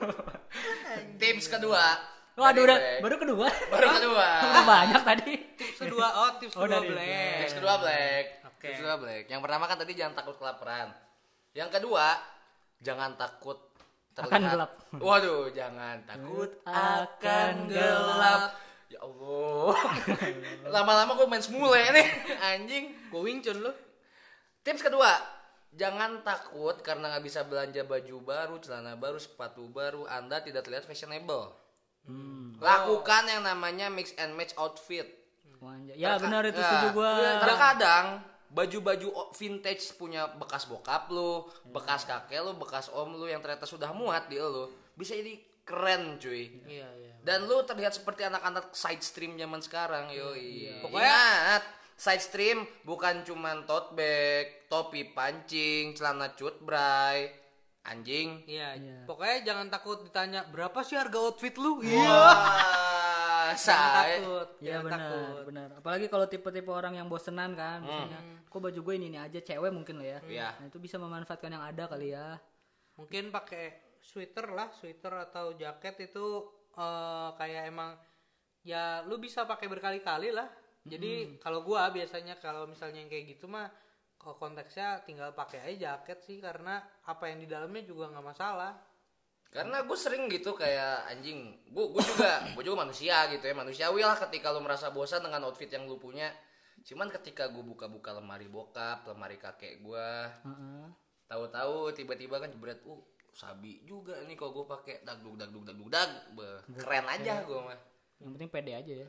Tips 1.20 1.52
kedua. 1.52 1.84
Waduh, 2.40 2.56
dari 2.56 2.64
udah 2.64 2.78
Black. 2.80 3.00
baru 3.04 3.16
kedua. 3.20 3.48
baru 3.68 3.86
kedua. 3.92 4.26
Udah 4.40 4.64
banyak 4.74 5.02
tadi. 5.04 5.32
tips 5.60 5.78
kedua 5.78 6.06
oh 6.08 6.30
tips 6.40 6.54
Oh, 6.56 6.64
kedua 6.64 6.80
dari 6.80 6.88
black 6.88 7.36
Tips 7.44 7.54
kedua 7.60 7.74
Black. 7.76 8.24
Oke. 8.48 8.64
Tips 8.64 8.78
kedua 8.80 8.96
Black. 8.96 9.24
Yang 9.28 9.40
pertama 9.44 9.64
kan 9.68 9.76
tadi 9.76 9.92
jangan 9.92 10.14
takut 10.16 10.36
kelaparan. 10.40 10.88
Yang 11.52 11.70
kedua, 11.76 12.06
jangan 12.80 13.12
takut 13.14 13.58
Akan 14.16 14.42
gelap. 14.42 14.72
Waduh, 14.96 15.48
jangan 15.50 16.00
takut 16.04 16.50
Akan 16.64 17.68
gelap. 17.68 18.52
Ya 18.90 19.00
Allah. 19.00 19.76
Lama-lama 20.74 21.14
gue 21.14 21.24
main 21.24 21.40
semule 21.40 21.78
nih, 21.88 22.08
anjing. 22.52 22.90
gue 23.06 23.20
wingcun 23.22 23.62
lu 23.62 23.72
Tips 24.60 24.82
kedua, 24.82 25.08
jangan 25.72 26.20
takut 26.20 26.74
karena 26.82 27.08
nggak 27.14 27.24
bisa 27.24 27.46
belanja 27.46 27.80
baju 27.86 28.16
baru, 28.20 28.54
celana 28.60 28.98
baru, 28.98 29.16
sepatu 29.16 29.70
baru, 29.70 30.04
Anda 30.04 30.42
tidak 30.42 30.66
terlihat 30.66 30.84
fashionable. 30.84 31.54
Lakukan 32.58 33.24
yang 33.24 33.42
namanya 33.42 33.88
mix 33.88 34.12
and 34.14 34.32
match 34.32 34.52
outfit. 34.54 35.08
Wanja- 35.58 35.92
Ya 35.94 36.14
Terka- 36.14 36.22
benar 36.22 36.42
itu 36.44 36.56
Ya, 36.56 36.64
setuju 36.66 36.88
gua. 36.92 37.12
Terkadang 37.38 38.06
baju-baju 38.50 39.08
vintage 39.32 39.94
punya 39.94 40.26
bekas 40.30 40.64
bokap 40.64 41.06
lu, 41.08 41.44
bekas 41.66 42.02
kakek 42.02 42.40
lu, 42.40 42.52
bekas 42.54 42.88
om 42.88 43.12
lu 43.12 43.24
yang 43.24 43.38
ternyata 43.38 43.64
sudah 43.64 43.88
muat 43.90 44.26
di 44.26 44.36
lu, 44.36 44.66
bisa 44.92 45.14
jadi 45.14 45.36
keren 45.62 46.18
cuy. 46.18 46.50
iya 46.66 46.88
iya 46.90 47.14
Dan 47.20 47.44
lu 47.44 47.62
terlihat 47.62 47.92
seperti 47.92 48.24
anak-anak 48.24 48.72
side 48.72 49.00
stream 49.00 49.36
zaman 49.36 49.60
sekarang, 49.60 50.08
yoi. 50.10 50.80
Pokoknya- 50.80 51.04
Ingat, 51.06 51.62
side 51.94 52.24
stream 52.24 52.58
bukan 52.82 53.22
cuman 53.22 53.62
tote 53.64 53.92
bag, 53.92 54.66
topi 54.66 55.04
pancing, 55.06 55.92
celana 55.92 56.32
cut 56.32 56.58
bray, 56.58 57.28
anjing. 57.82 58.44
iya 58.44 58.76
Iya. 58.76 59.04
pokoknya 59.04 59.36
jangan 59.42 59.66
takut 59.68 59.98
ditanya 60.02 60.44
berapa 60.46 60.76
sih 60.80 60.94
harga 60.94 61.18
outfit 61.18 61.56
lu 61.56 61.80
Wah, 61.80 61.88
jangan 63.56 63.56
saya 63.56 64.20
takut 64.20 64.48
Iya 64.58 64.68
jangan 64.70 64.84
benar, 64.84 65.00
takut 65.00 65.42
benar. 65.46 65.68
Apalagi 65.76 66.06
kalau 66.06 66.26
tipe-tipe 66.26 66.70
orang 66.70 66.94
yang 66.94 67.08
bosenan 67.08 67.52
kan, 67.52 67.80
misalnya, 67.82 68.20
kok 68.44 68.60
baju 68.60 68.80
gue 68.80 68.94
ini 68.94 69.06
ini 69.08 69.18
aja 69.18 69.40
cewek 69.40 69.70
mungkin 69.70 69.96
lo 69.96 70.04
ya. 70.04 70.20
Iya. 70.22 70.48
Nah, 70.56 70.66
itu 70.68 70.78
bisa 70.78 70.96
memanfaatkan 70.96 71.50
yang 71.50 71.64
ada 71.64 71.84
kali 71.86 72.12
ya. 72.12 72.36
mungkin 72.94 73.32
pakai 73.32 73.96
sweater 73.98 74.52
lah 74.52 74.68
sweater 74.70 75.08
atau 75.24 75.56
jaket 75.56 76.12
itu 76.12 76.26
eh, 76.74 77.28
kayak 77.34 77.62
emang 77.66 77.96
ya 78.60 79.00
lu 79.02 79.16
bisa 79.16 79.48
pakai 79.48 79.66
berkali-kali 79.66 80.28
lah 80.30 80.44
jadi 80.82 81.40
kalau 81.40 81.64
gua 81.64 81.88
biasanya 81.88 82.36
kalau 82.36 82.68
misalnya 82.68 83.00
yang 83.00 83.08
kayak 83.08 83.24
gitu 83.32 83.48
mah 83.48 83.72
kalau 84.20 84.36
konteksnya 84.36 85.00
tinggal 85.08 85.32
pakai 85.32 85.64
aja 85.64 85.96
jaket 85.96 86.20
sih 86.20 86.38
karena 86.44 86.84
apa 87.08 87.32
yang 87.32 87.40
di 87.40 87.48
dalamnya 87.48 87.88
juga 87.88 88.12
nggak 88.12 88.26
masalah 88.36 88.76
Karena 89.50 89.82
gue 89.82 89.98
sering 89.98 90.30
gitu 90.30 90.54
kayak 90.54 91.10
anjing, 91.10 91.50
gue 91.74 91.84
gue 91.90 92.04
juga 92.06 92.38
gue 92.54 92.62
juga 92.62 92.86
manusia 92.86 93.26
gitu 93.34 93.50
ya 93.50 93.50
manusiawi 93.50 93.98
lah 94.06 94.14
ketika 94.14 94.54
lu 94.54 94.62
merasa 94.62 94.94
bosan 94.94 95.26
dengan 95.26 95.42
outfit 95.42 95.66
yang 95.66 95.90
lu 95.90 95.98
punya. 95.98 96.30
Cuman 96.86 97.10
ketika 97.10 97.50
gue 97.50 97.58
buka-buka 97.58 98.14
lemari 98.14 98.46
bokap, 98.46 99.10
lemari 99.10 99.42
kakek 99.42 99.82
gue, 99.82 100.10
Heeh. 100.46 100.86
tahu-tahu 101.26 101.90
tiba-tiba 101.98 102.38
kan 102.38 102.46
jebret, 102.54 102.78
uh 102.86 103.02
sabi 103.34 103.82
juga 103.82 104.22
nih 104.22 104.38
kalau 104.38 104.62
gue 104.62 104.66
pakai 104.70 105.02
dagdug 105.02 105.34
dagdug 105.34 105.66
dagdug 105.66 105.90
dag, 105.90 106.10
keren 106.78 107.06
aja 107.10 107.42
gue 107.42 107.58
mah. 107.58 107.78
Yang 108.22 108.30
penting 108.38 108.50
pede 108.54 108.72
aja 108.78 108.94
ya. 109.02 109.08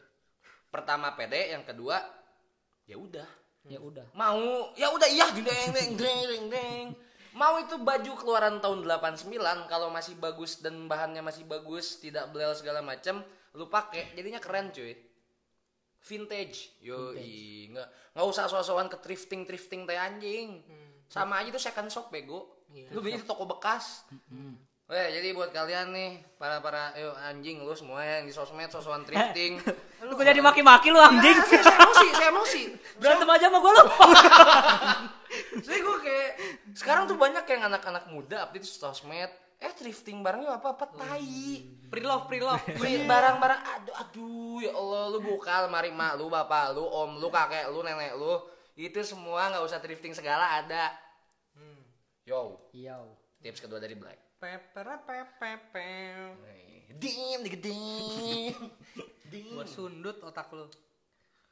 Pertama 0.73 1.13
pede, 1.13 1.53
yang 1.53 1.61
kedua 1.61 2.01
ya 2.89 2.97
udah 2.97 3.29
Ya 3.69 3.77
udah. 3.77 4.09
mau 4.17 4.73
ya 4.73 4.89
udah 4.89 5.05
iya 5.05 5.29
deng 5.37 5.45
deng 5.45 5.93
deng 5.93 6.19
deng 6.25 6.45
deng 6.49 6.85
mau 7.31 7.55
itu 7.61 7.79
baju 7.79 8.11
keluaran 8.19 8.59
tahun 8.59 8.83
89 8.83 9.31
kalau 9.71 9.87
masih 9.87 10.19
bagus 10.19 10.59
dan 10.59 10.89
bahannya 10.91 11.23
masih 11.23 11.47
bagus 11.47 12.01
tidak 12.01 12.27
belel 12.35 12.51
segala 12.51 12.83
macam 12.83 13.23
lu 13.55 13.67
pakai 13.67 14.15
jadinya 14.15 14.39
keren 14.39 14.71
cuy. 14.71 14.95
Vintage. 16.01 16.81
Yo 16.81 17.13
nggak 17.13 17.87
nggak 18.17 18.25
usah 18.25 18.49
sosokan 18.49 18.89
ke 18.89 18.97
thrifting 18.99 19.45
thrifting 19.45 19.85
teh 19.85 19.95
anjing. 19.95 20.63
Sama 21.11 21.39
aja 21.39 21.51
tuh 21.51 21.61
second 21.61 21.87
shop 21.91 22.07
bego. 22.09 22.67
Lu 22.91 23.03
beli 23.03 23.19
di 23.19 23.27
toko 23.27 23.43
bekas 23.43 24.07
Weh, 24.91 25.07
jadi 25.07 25.31
buat 25.31 25.55
kalian 25.55 25.95
nih 25.95 26.19
para 26.35 26.59
para 26.59 26.91
yo 26.99 27.15
anjing 27.23 27.63
lu 27.63 27.71
semua 27.71 28.03
yang 28.03 28.27
di 28.27 28.35
sosmed 28.35 28.67
sosokan 28.67 29.07
thrifting 29.07 29.55
Lu 30.03 30.19
kok 30.19 30.27
jadi 30.27 30.43
maki-maki 30.43 30.91
lu 30.91 30.99
anjing. 30.99 31.31
Ah, 31.31 31.47
saya, 31.47 31.63
saya 31.63 31.79
emosi 31.79 32.07
saya 32.11 32.29
emosi 32.35 32.61
Berantem 32.99 33.29
aja 33.31 33.47
sama 33.47 33.57
gua 33.63 33.71
lu. 33.71 33.83
Jadi 35.63 35.79
gue 35.79 35.97
kayak 36.03 36.31
sekarang 36.75 37.07
tuh 37.07 37.15
banyak 37.15 37.45
yang 37.47 37.71
anak-anak 37.71 38.11
muda 38.11 38.43
update 38.43 38.67
di 38.67 38.71
sosmed, 38.71 39.31
eh 39.63 39.71
thrifting 39.71 40.19
barangnya 40.19 40.59
apa 40.59 40.75
apa 40.75 40.85
tai. 40.91 41.63
pre-love 41.87 42.27
pre-love 42.27 42.59
Beli 42.75 43.07
barang-barang 43.07 43.61
aduh 43.63 43.95
aduh 43.95 44.57
ya 44.59 44.75
Allah 44.75 45.07
lu 45.07 45.23
buka 45.23 45.71
lemari 45.71 45.95
mak 45.95 46.19
lu, 46.19 46.27
bapak 46.27 46.75
lu, 46.75 46.83
om 46.83 47.15
lu, 47.15 47.31
kakek 47.31 47.71
lu, 47.71 47.79
nenek 47.79 48.19
lu. 48.19 48.43
Itu 48.75 48.99
semua 49.07 49.55
nggak 49.55 49.63
usah 49.63 49.79
thrifting 49.79 50.11
segala 50.11 50.59
ada. 50.59 50.91
Yo. 52.27 52.59
Iya. 52.75 52.99
Tips 53.39 53.63
kedua 53.63 53.79
dari 53.79 53.95
Black. 53.95 54.30
Pepera 54.41 54.97
pepepem. 55.05 56.33
Dim, 56.97 57.39
digedim. 57.45 58.57
Dim. 59.29 59.53
Gua 59.53 59.69
sundut 59.69 60.17
otak 60.25 60.49
lu. 60.49 60.65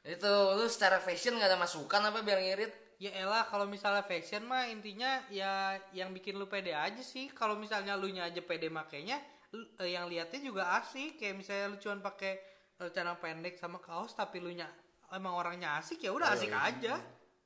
Itu 0.02 0.58
lu 0.58 0.66
secara 0.66 0.98
fashion 0.98 1.38
gak 1.38 1.54
ada 1.54 1.60
masukan 1.60 2.02
apa 2.10 2.26
biar 2.26 2.42
ngirit? 2.42 2.74
Ya 2.98 3.14
elah 3.14 3.46
kalau 3.46 3.70
misalnya 3.70 4.02
fashion 4.02 4.42
mah 4.44 4.66
intinya 4.66 5.22
ya 5.30 5.78
yang 5.94 6.10
bikin 6.10 6.34
lu 6.34 6.50
pede 6.50 6.74
aja 6.74 6.98
sih. 6.98 7.30
Kalau 7.30 7.54
misalnya 7.54 7.94
lu 7.94 8.10
nya 8.10 8.26
aja 8.26 8.42
pede 8.42 8.66
makainya, 8.66 9.22
lu- 9.54 9.70
eh, 9.78 9.94
yang 9.94 10.10
liatnya 10.10 10.42
juga 10.42 10.74
asik. 10.82 11.22
Kayak 11.22 11.38
misalnya 11.38 11.66
lu 11.70 11.78
cuman 11.78 12.02
pakai 12.02 12.42
eh, 12.82 12.90
celana 12.90 13.14
pendek 13.22 13.54
sama 13.54 13.78
kaos 13.78 14.18
tapi 14.18 14.42
lu 14.42 14.50
nya 14.50 14.66
emang 15.14 15.38
orangnya 15.38 15.78
asik 15.78 16.02
ya 16.02 16.10
udah 16.10 16.34
asik 16.34 16.50
aja. 16.50 16.98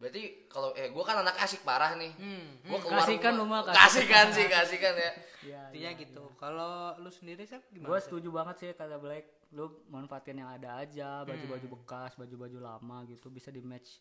Berarti 0.04 0.22
kalau 0.46 0.68
eh 0.72 0.92
gua 0.92 1.00
kan 1.02 1.16
anak 1.18 1.32
asik 1.38 1.64
parah 1.64 1.96
nih. 1.96 2.12
Hmm, 2.14 2.60
Gua 2.62 2.76
hmm. 2.76 2.84
keluar 2.84 3.00
Kasihkan 3.00 3.32
rumah- 3.32 3.64
lu 3.64 3.64
mah, 3.64 3.72
kasihkan. 3.72 3.80
Kasihkan 3.80 4.26
sih, 4.30 4.46
kasihkan 4.54 4.94
ya. 4.94 5.10
Iya. 5.42 5.60
Intinya 5.66 5.90
gitu. 5.96 6.24
Kalau 6.36 6.72
lu 6.98 7.08
sendiri 7.08 7.42
sih 7.42 7.56
Gue 7.56 7.80
gimana? 7.80 7.96
Sih? 7.96 8.04
setuju 8.04 8.28
banget 8.30 8.56
sih 8.58 8.68
kata 8.70 8.96
Black. 8.96 9.24
Lu 9.50 9.64
manfaatin 9.86 10.36
yang 10.36 10.50
ada 10.50 10.76
aja, 10.78 11.22
baju-baju 11.22 11.62
Hmm. 11.62 11.74
bekas, 11.74 12.12
baju-baju 12.14 12.58
lama 12.60 12.96
gitu 13.06 13.28
bisa 13.28 13.48
di 13.48 13.60
match 13.60 13.96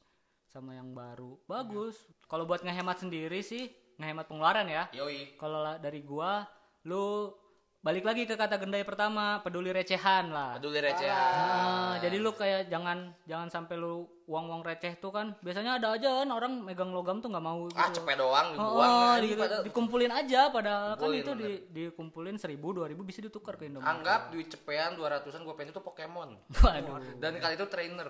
sama 0.46 0.74
yang 0.74 0.92
baru. 0.92 1.39
Bagus. 1.46 1.96
Kalau 2.26 2.44
buat 2.44 2.60
ngehemat 2.60 3.00
sendiri 3.00 3.39
sih, 3.39 3.70
ngehemat 3.96 4.26
pengeluaran 4.26 4.68
ya. 4.68 4.92
Yoi. 4.92 5.34
Kalau 5.34 5.62
la- 5.62 5.78
dari 5.78 6.02
gua, 6.02 6.44
lu 6.84 7.32
balik 7.80 8.02
lagi 8.02 8.24
ke 8.24 8.34
kata 8.34 8.56
gendai 8.56 8.82
pertama, 8.82 9.39
peduli 9.39 9.70
recehan 9.70 10.30
lah. 10.30 10.56
Peduli 10.56 10.80
receh. 10.80 11.06
Ah, 11.06 12.00
jadi 12.00 12.16
lu 12.16 12.32
kayak 12.32 12.68
jangan 12.68 13.12
jangan 13.24 13.50
sampai 13.50 13.76
lu 13.76 14.08
uang-uang 14.25 14.62
receh 14.62 14.95
tuh 14.95 15.09
kan 15.09 15.36
biasanya 15.38 15.75
ada 15.75 15.91
aja 15.91 16.09
kan 16.17 16.29
orang 16.29 16.59
megang 16.59 16.89
logam 16.89 17.17
tuh 17.17 17.27
nggak 17.27 17.41
mau 17.41 17.65
gitu. 17.65 17.75
Ah, 17.75 17.89
cepet 17.89 18.15
doang 18.15 18.47
Oh, 18.49 18.55
dibuang. 18.55 18.88
oh, 18.88 19.12
anjing, 19.12 19.23
di- 19.25 19.36
padahal- 19.38 19.63
dikumpulin 19.63 20.12
aja 20.13 20.41
padahal 20.47 20.89
kan 20.93 21.07
itu 21.09 21.31
di, 21.33 21.49
dikumpulin 21.69 22.36
seribu 22.36 22.71
dua 22.73 22.86
ribu 22.86 23.01
bisa 23.01 23.19
ditukar 23.19 23.55
ke 23.55 23.65
Indomaret. 23.65 23.89
Anggap 23.89 24.21
duit 24.29 24.47
cepean 24.47 24.93
200-an 24.93 25.41
gue 25.41 25.53
pengen 25.53 25.69
itu 25.69 25.81
Pokemon. 25.81 26.29
Waduh. 26.57 26.97
Dan 27.17 27.36
kali 27.38 27.53
itu 27.53 27.67
trainer. 27.67 28.09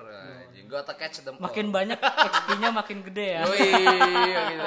Gue 0.53 0.81
tak 0.81 0.95
catch 0.97 1.21
them 1.21 1.35
all. 1.35 1.43
Makin 1.43 1.65
banyak 1.69 1.97
XP-nya 2.29 2.69
makin 2.69 2.97
gede 3.03 3.27
ya. 3.33 3.41
Yoi, 3.43 3.69
gitu. 4.47 4.63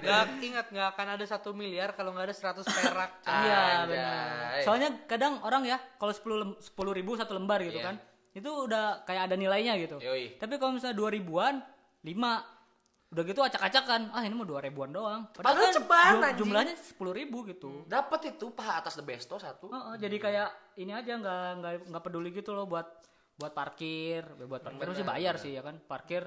Nggak 0.00 0.24
ingat 0.40 0.66
nggak 0.68 0.88
akan 0.90 1.06
ada 1.10 1.24
satu 1.24 1.50
miliar 1.50 1.92
kalau 1.92 2.10
nggak 2.10 2.26
ada 2.26 2.34
100 2.34 2.62
perak. 2.62 3.10
Iya 3.20 3.62
benar. 3.84 4.62
Soalnya 4.62 4.88
kadang 5.04 5.40
orang 5.40 5.64
ya 5.64 5.78
kalau 5.94 6.10
sepuluh 6.10 6.34
sepuluh 6.58 6.92
ribu 6.92 7.14
satu 7.14 7.32
lembar 7.32 7.58
gitu 7.60 7.76
Iya. 7.76 7.84
kan, 7.84 7.96
itu 8.34 8.50
udah 8.50 9.06
kayak 9.06 9.30
ada 9.30 9.36
nilainya 9.38 9.78
gitu. 9.78 10.02
Yoi. 10.02 10.36
Tapi 10.42 10.58
kalau 10.58 10.74
misalnya 10.74 10.98
dua 10.98 11.10
ribuan, 11.14 11.62
lima 12.02 12.42
udah 13.14 13.22
gitu 13.22 13.40
acak-acakan. 13.46 14.10
Ah 14.10 14.26
ini 14.26 14.34
mau 14.34 14.42
dua 14.42 14.58
ribuan 14.58 14.90
doang. 14.90 15.30
Padahal 15.30 15.70
kan 15.70 15.70
ceban, 15.78 16.12
jum- 16.18 16.38
jumlahnya 16.42 16.74
sepuluh 16.74 17.14
ribu 17.14 17.46
gitu. 17.46 17.86
Dapat 17.86 18.34
itu 18.34 18.50
paha 18.50 18.82
atas 18.82 18.98
the 18.98 19.06
besto 19.06 19.38
satu. 19.38 19.70
Oh, 19.70 19.94
oh, 19.94 19.94
jadi 19.94 20.18
kayak 20.18 20.48
ini 20.82 20.90
aja 20.90 21.14
nggak 21.14 21.46
nggak 21.62 21.72
nggak 21.94 22.02
peduli 22.02 22.34
gitu 22.34 22.50
loh 22.58 22.66
buat 22.66 22.90
buat 23.38 23.54
parkir, 23.54 24.26
buat 24.46 24.62
parkir 24.62 24.86
mesti 24.90 25.06
bayar 25.06 25.38
sih 25.38 25.54
ya 25.54 25.62
kan. 25.62 25.78
Parkir 25.78 26.26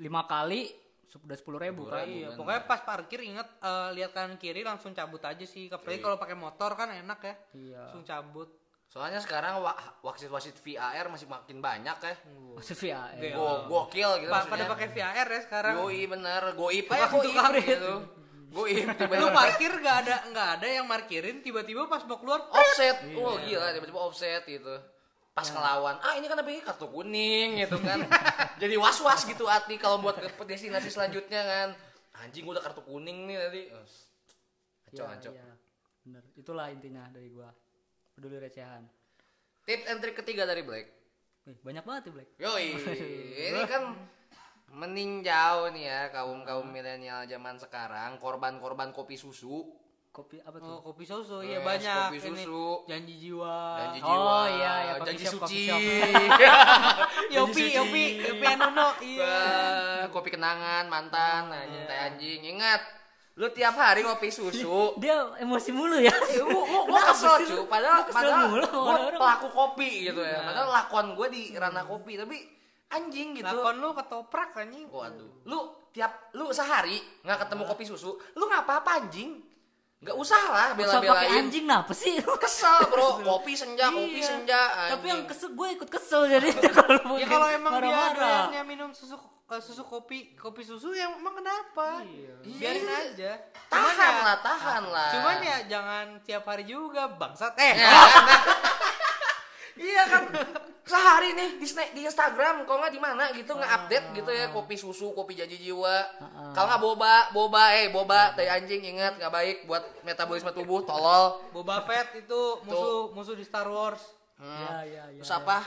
lima 0.00 0.24
kali 0.24 0.72
sudah 1.06 1.36
sepuluh 1.36 1.60
ribu 1.60 1.84
kan. 1.84 2.08
Iya, 2.08 2.32
pokoknya 2.32 2.62
pas 2.64 2.80
parkir 2.80 3.20
inget 3.20 3.44
eh, 3.60 3.88
lihat 3.92 4.16
kanan 4.16 4.40
kiri 4.40 4.64
langsung 4.64 4.96
cabut 4.96 5.20
aja 5.20 5.44
sih. 5.44 5.68
Apalagi 5.68 6.00
kalau 6.00 6.16
pakai 6.16 6.36
motor 6.36 6.72
kan 6.80 6.96
enak 6.96 7.20
ya. 7.20 7.34
Iya. 7.52 7.80
Langsung 7.92 8.04
cabut. 8.08 8.48
Soalnya 8.86 9.18
sekarang 9.18 9.60
wa- 9.60 9.76
wasit-wasit 10.00 10.56
VAR 10.56 11.06
masih 11.06 11.26
makin 11.26 11.58
banyak 11.58 11.96
ya. 11.96 12.14
Masih 12.54 12.74
VAR. 12.74 13.12
Iya. 13.14 13.34
Go 13.34 13.48
gokil 13.68 14.10
gitu 14.24 14.30
Pa- 14.30 14.46
pada 14.46 14.64
pakai 14.66 14.88
VAR 14.88 15.26
ya 15.26 15.40
sekarang. 15.42 15.74
Yoi 15.78 16.06
bener, 16.06 16.42
goib 16.54 16.86
aja 16.86 17.06
Tukang- 17.06 17.52
goib 17.52 17.62
gitu. 17.62 17.94
Goib 18.46 18.86
Lu 18.86 18.94
tiba-tiba 18.96 19.28
parkir 19.30 19.72
nggak 19.74 19.96
ada 20.00 20.16
nggak 20.30 20.48
ada 20.56 20.66
yang 20.70 20.86
markirin 20.86 21.42
tiba-tiba 21.42 21.84
pas 21.86 22.00
mau 22.02 22.16
keluar 22.16 22.46
offset. 22.48 23.04
Iya. 23.04 23.18
Oh 23.18 23.36
gila 23.36 23.68
tiba-tiba 23.70 24.00
offset 24.00 24.42
gitu. 24.42 24.74
Pas 25.30 25.44
ngelawan, 25.44 26.00
ah 26.00 26.16
ini 26.16 26.24
kan 26.24 26.40
tapi 26.40 26.64
kartu 26.64 26.88
kuning 26.88 27.60
gitu 27.60 27.76
kan. 27.76 28.00
Jadi 28.62 28.72
was-was 28.74 29.28
gitu 29.28 29.44
hati 29.44 29.76
kalau 29.76 30.00
buat 30.00 30.16
ke 30.16 30.32
destinasi 30.42 30.88
selanjutnya 30.88 31.44
kan. 31.44 31.68
Anjing 32.16 32.48
udah 32.48 32.64
kartu 32.64 32.80
kuning 32.80 33.28
nih 33.28 33.36
tadi. 33.36 33.62
Kacau, 34.88 35.04
Iya, 35.04 35.12
kacau. 35.12 35.32
iya. 35.34 35.44
Bener. 36.00 36.22
Itulah 36.32 36.72
intinya 36.72 37.04
dari 37.12 37.28
gua. 37.28 37.52
Peduli 38.16 38.40
recehan. 38.40 38.80
Tips 39.68 39.84
and 39.86 40.00
trick 40.00 40.16
ketiga 40.16 40.48
dari 40.48 40.64
Black. 40.64 40.88
Wih, 41.44 41.60
banyak 41.60 41.84
banget 41.84 42.02
ya 42.08 42.12
Black. 42.16 42.28
Yoi, 42.40 42.66
ini 43.52 43.62
kan 43.68 43.92
meninjau 44.72 45.68
nih 45.70 45.84
ya 45.84 46.00
kaum 46.08 46.40
kaum 46.42 46.64
milenial 46.66 47.28
zaman 47.28 47.54
sekarang 47.54 48.16
korban-korban 48.16 48.90
kopi 48.90 49.14
susu 49.14 49.68
Kopi 50.08 50.40
apa 50.40 50.56
tuh? 50.56 50.80
Oh, 50.80 50.80
kopi 50.80 51.04
susu 51.04 51.44
iya 51.44 51.60
Yes, 51.60 51.66
banyak 51.68 52.04
kopi 52.08 52.18
ini 52.24 52.40
susu. 52.40 52.64
janji 52.88 53.14
jiwa. 53.20 53.56
janji 53.76 54.00
Oh, 54.00 54.08
jiwa 54.08 54.36
iya, 54.48 54.72
iya, 54.80 54.92
coffee 54.96 55.06
janji 55.06 55.24
shop, 55.28 55.32
suci 55.36 55.62
Yopi, 57.36 57.64
Yopi, 57.76 58.04
Yopi 58.24 58.44
Anuno. 58.48 58.88
Iya. 58.96 59.36
Kopi 60.08 60.28
kenangan 60.32 60.88
mantan 60.88 61.52
anjing 61.52 61.84
teh 61.84 61.98
anjing 62.00 62.40
ingat 62.48 62.80
lu 63.36 63.46
tiap 63.52 63.76
hari 63.76 64.00
ngopi 64.00 64.32
susu 64.32 64.92
Dia 65.02 65.36
emosi 65.38 65.68
mulu 65.70 66.00
ya. 66.00 66.12
Gua, 66.40 66.64
gua, 66.64 66.80
gua 66.88 67.00
kesel 67.06 67.34
cu, 67.44 67.56
padahal, 67.68 68.08
padahal 68.08 68.48
mulu 68.48 68.64
gua 68.66 68.96
pelaku 69.12 69.48
kopi 69.50 70.08
gitu 70.08 70.20
ya 70.20 70.40
Padahal 70.40 70.68
lakon 70.72 71.06
gue 71.12 71.26
di 71.28 71.42
ranah 71.52 71.84
kopi, 71.84 72.16
tapi 72.16 72.36
anjing 72.88 73.36
gitu 73.36 73.44
Lakon 73.44 73.76
lu 73.76 73.92
ketoprak 73.92 74.56
anjing. 74.56 74.88
Waduh, 74.88 75.44
lu 75.44 75.58
tiap 75.92 76.32
lu 76.32 76.48
sehari 76.48 76.96
nggak 77.20 77.44
ketemu 77.44 77.62
kopi 77.64 77.84
susu, 77.84 78.16
lu 78.32 78.44
nggak 78.46 78.64
apa-apa 78.64 79.04
anjing. 79.04 79.36
Nggak 79.96 80.12
usah 80.12 80.42
lah 80.46 80.66
Usah 80.72 81.00
pakai 81.00 81.08
bela-belain. 81.08 81.40
anjing 81.44 81.64
napa 81.64 81.92
sih? 81.92 82.20
Kesel 82.20 82.88
bro, 82.88 83.16
kopi 83.36 83.52
senja, 83.52 83.88
kopi 83.88 84.20
Iya. 84.20 84.28
senja. 84.28 84.60
Tapi 84.92 85.06
yang 85.08 85.22
kesel 85.24 85.52
gue 85.52 85.68
ikut 85.72 85.88
kesel 85.88 86.24
jadi 86.30 86.48
kalau 86.76 87.16
Ya 87.16 87.26
kalau 87.26 87.48
emang 87.48 87.72
dia 87.80 88.12
doyannya 88.12 88.62
minum 88.64 88.90
susu 88.92 89.16
eh, 89.46 89.60
susu 89.60 89.82
kopi 89.82 90.34
kopi 90.34 90.60
susu 90.60 90.90
yang 90.90 91.16
emang 91.16 91.38
kenapa? 91.38 92.02
Iya. 92.02 92.34
Biarin 92.42 92.88
aja. 92.88 93.32
Cuman 93.66 93.94
tahan 93.94 94.12
ya- 94.12 94.24
lah, 94.24 94.36
tahan 94.42 94.84
lah. 94.86 95.10
Cuman 95.12 95.36
ya 95.40 95.56
jangan 95.66 96.06
tiap 96.20 96.42
hari 96.44 96.64
juga 96.64 97.06
bangsat. 97.08 97.54
Eh, 97.56 97.74
Ya, 97.76 97.90
iya 99.86 100.02
kan 100.08 100.22
sehari 100.86 101.34
nih 101.34 101.58
di, 101.58 101.66
di 101.92 102.02
Instagram 102.02 102.64
kalau 102.64 102.80
nggak 102.80 102.94
di 102.94 103.02
mana 103.02 103.28
gitu 103.30 103.52
nggak 103.52 103.72
update 103.76 104.06
gitu 104.14 104.30
ya 104.30 104.48
kopi 104.48 104.72
susu 104.72 105.12
kopi 105.12 105.34
janji 105.34 105.58
jiwa 105.60 106.00
kalau 106.54 106.66
nggak 106.66 106.80
boba 106.80 107.14
boba 107.30 107.74
eh 107.74 107.90
boba 107.90 108.32
teh 108.32 108.46
anjing 108.46 108.80
ingat 108.86 109.18
nggak 109.18 109.28
baik 109.28 109.56
buat 109.66 109.82
metabolisme 110.00 110.48
tubuh 110.50 110.80
tolol 110.80 111.42
Boba 111.50 111.82
Fett 111.82 112.14
itu 112.16 112.40
musuh 112.62 113.10
musuh 113.12 113.34
di 113.34 113.42
Star 113.42 113.66
Wars. 113.66 114.00
Iya, 114.36 114.72
iya, 114.84 115.02
iya. 115.10 115.20
terus 115.20 115.32
apa 115.32 115.64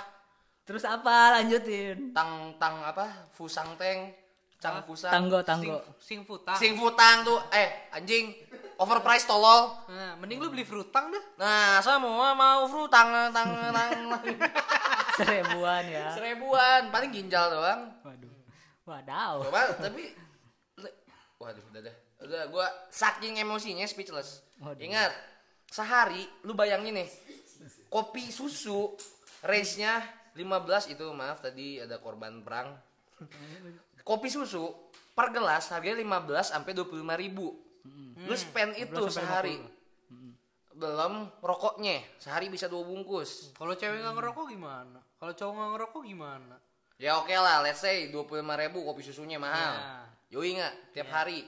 Terus 0.70 0.86
apa? 0.86 1.34
Lanjutin. 1.34 2.14
tang 2.14 2.54
tang 2.56 2.78
apa 2.80 3.26
fusang 3.34 3.74
teng 3.74 4.14
cang 4.56 4.84
fusang 4.84 5.10
Tanggo, 5.10 5.40
tanggo. 5.42 5.82
Sing, 5.98 5.98
sing 5.98 6.20
futang. 6.22 6.54
sing 6.54 6.72
futang 6.76 7.24
tuh 7.24 7.40
eh 7.50 7.90
anjing 7.90 8.36
overpriced 8.76 9.26
tolol 9.26 9.72
Nah, 9.88 10.14
mending 10.16 10.38
lu 10.38 10.48
beli 10.48 10.62
frutang 10.62 11.10
dah. 11.10 11.24
nah 11.38 11.70
semua 11.80 12.36
mau 12.36 12.68
frutang 12.68 13.32
tang 13.32 13.50
tang 13.74 13.90
Seribuan 15.18 15.84
ya. 15.86 16.12
seribuan 16.14 16.88
paling 16.88 17.10
ginjal 17.10 17.50
doang 17.50 17.90
Waduh. 18.04 18.32
Wadaw. 18.86 19.34
coba 19.44 19.62
tapi 19.80 20.12
waduh 21.36 21.64
udah 21.66 21.82
deh 21.82 21.96
udah 22.20 22.42
gua 22.48 22.68
saking 22.90 23.36
emosinya 23.38 23.84
speechless 23.84 24.44
Waduh. 24.60 24.80
ingat 24.82 25.12
sehari 25.66 26.28
lu 26.44 26.52
bayangin 26.52 27.00
nih 27.00 27.10
kopi 27.88 28.28
susu 28.28 28.92
range 29.42 29.80
nya 29.80 30.04
15 30.36 30.94
itu 30.94 31.06
maaf 31.16 31.42
tadi 31.42 31.82
ada 31.82 31.98
korban 31.98 32.42
perang. 32.46 32.78
Kopi 34.08 34.28
susu 34.32 34.72
per 35.14 35.36
gelas 35.36 35.68
harganya 35.74 36.00
15 36.00 36.54
sampai 36.56 36.72
25 36.74 36.96
ribu. 37.20 37.48
Lu 38.26 38.36
spend 38.36 38.76
itu 38.78 38.96
15 38.96 39.10
sampai 39.10 39.56
sehari. 39.56 39.58
belum 40.80 41.28
rokoknya 41.44 42.00
sehari 42.16 42.48
bisa 42.48 42.72
dua 42.72 42.88
bungkus. 42.88 43.52
Kalau 43.52 43.76
cewek 43.76 44.00
nggak 44.00 44.16
ngerokok 44.16 44.46
gimana? 44.48 45.00
Kalau 45.20 45.34
cowok 45.36 45.54
nggak 45.56 45.72
ngerokok 45.76 46.02
gimana? 46.08 46.56
ya 47.00 47.16
oke 47.16 47.32
lah 47.32 47.64
let's 47.64 47.80
say 47.80 48.12
25 48.12 48.44
ribu 48.44 48.84
kopi 48.84 49.02
susunya 49.04 49.40
mahal. 49.40 49.76
Nah. 49.76 50.08
yoi 50.32 50.56
nggak? 50.56 50.96
Tiap 50.96 51.10
hari. 51.12 51.48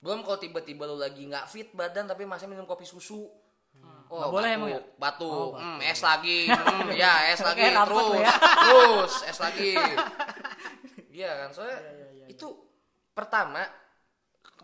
Belum 0.00 0.20
kalau 0.20 0.36
tiba-tiba 0.36 0.84
lu 0.84 1.00
lagi 1.00 1.24
nggak 1.24 1.48
fit 1.48 1.72
badan 1.72 2.04
tapi 2.04 2.28
masih 2.28 2.48
minum 2.48 2.68
kopi 2.68 2.84
susu 2.84 3.28
Oh, 4.14 4.30
boleh 4.30 4.46
batuk, 4.46 4.58
emang 4.62 4.70
ya? 4.70 4.80
Batuk, 4.94 5.50
Oh, 5.50 5.58
Hmm, 5.58 5.78
es 5.82 6.00
lagi, 6.00 6.38
Hmm, 6.46 6.88
ya 7.02 7.14
es 7.34 7.40
lagi, 7.42 7.66
rapat 7.66 7.86
terus, 7.90 8.14
ya. 8.14 8.32
terus 8.38 9.12
es 9.26 9.38
lagi. 9.42 9.72
Iya 11.14 11.30
kan, 11.46 11.54
soalnya 11.54 11.78
itu 12.26 12.46
pertama 13.14 13.62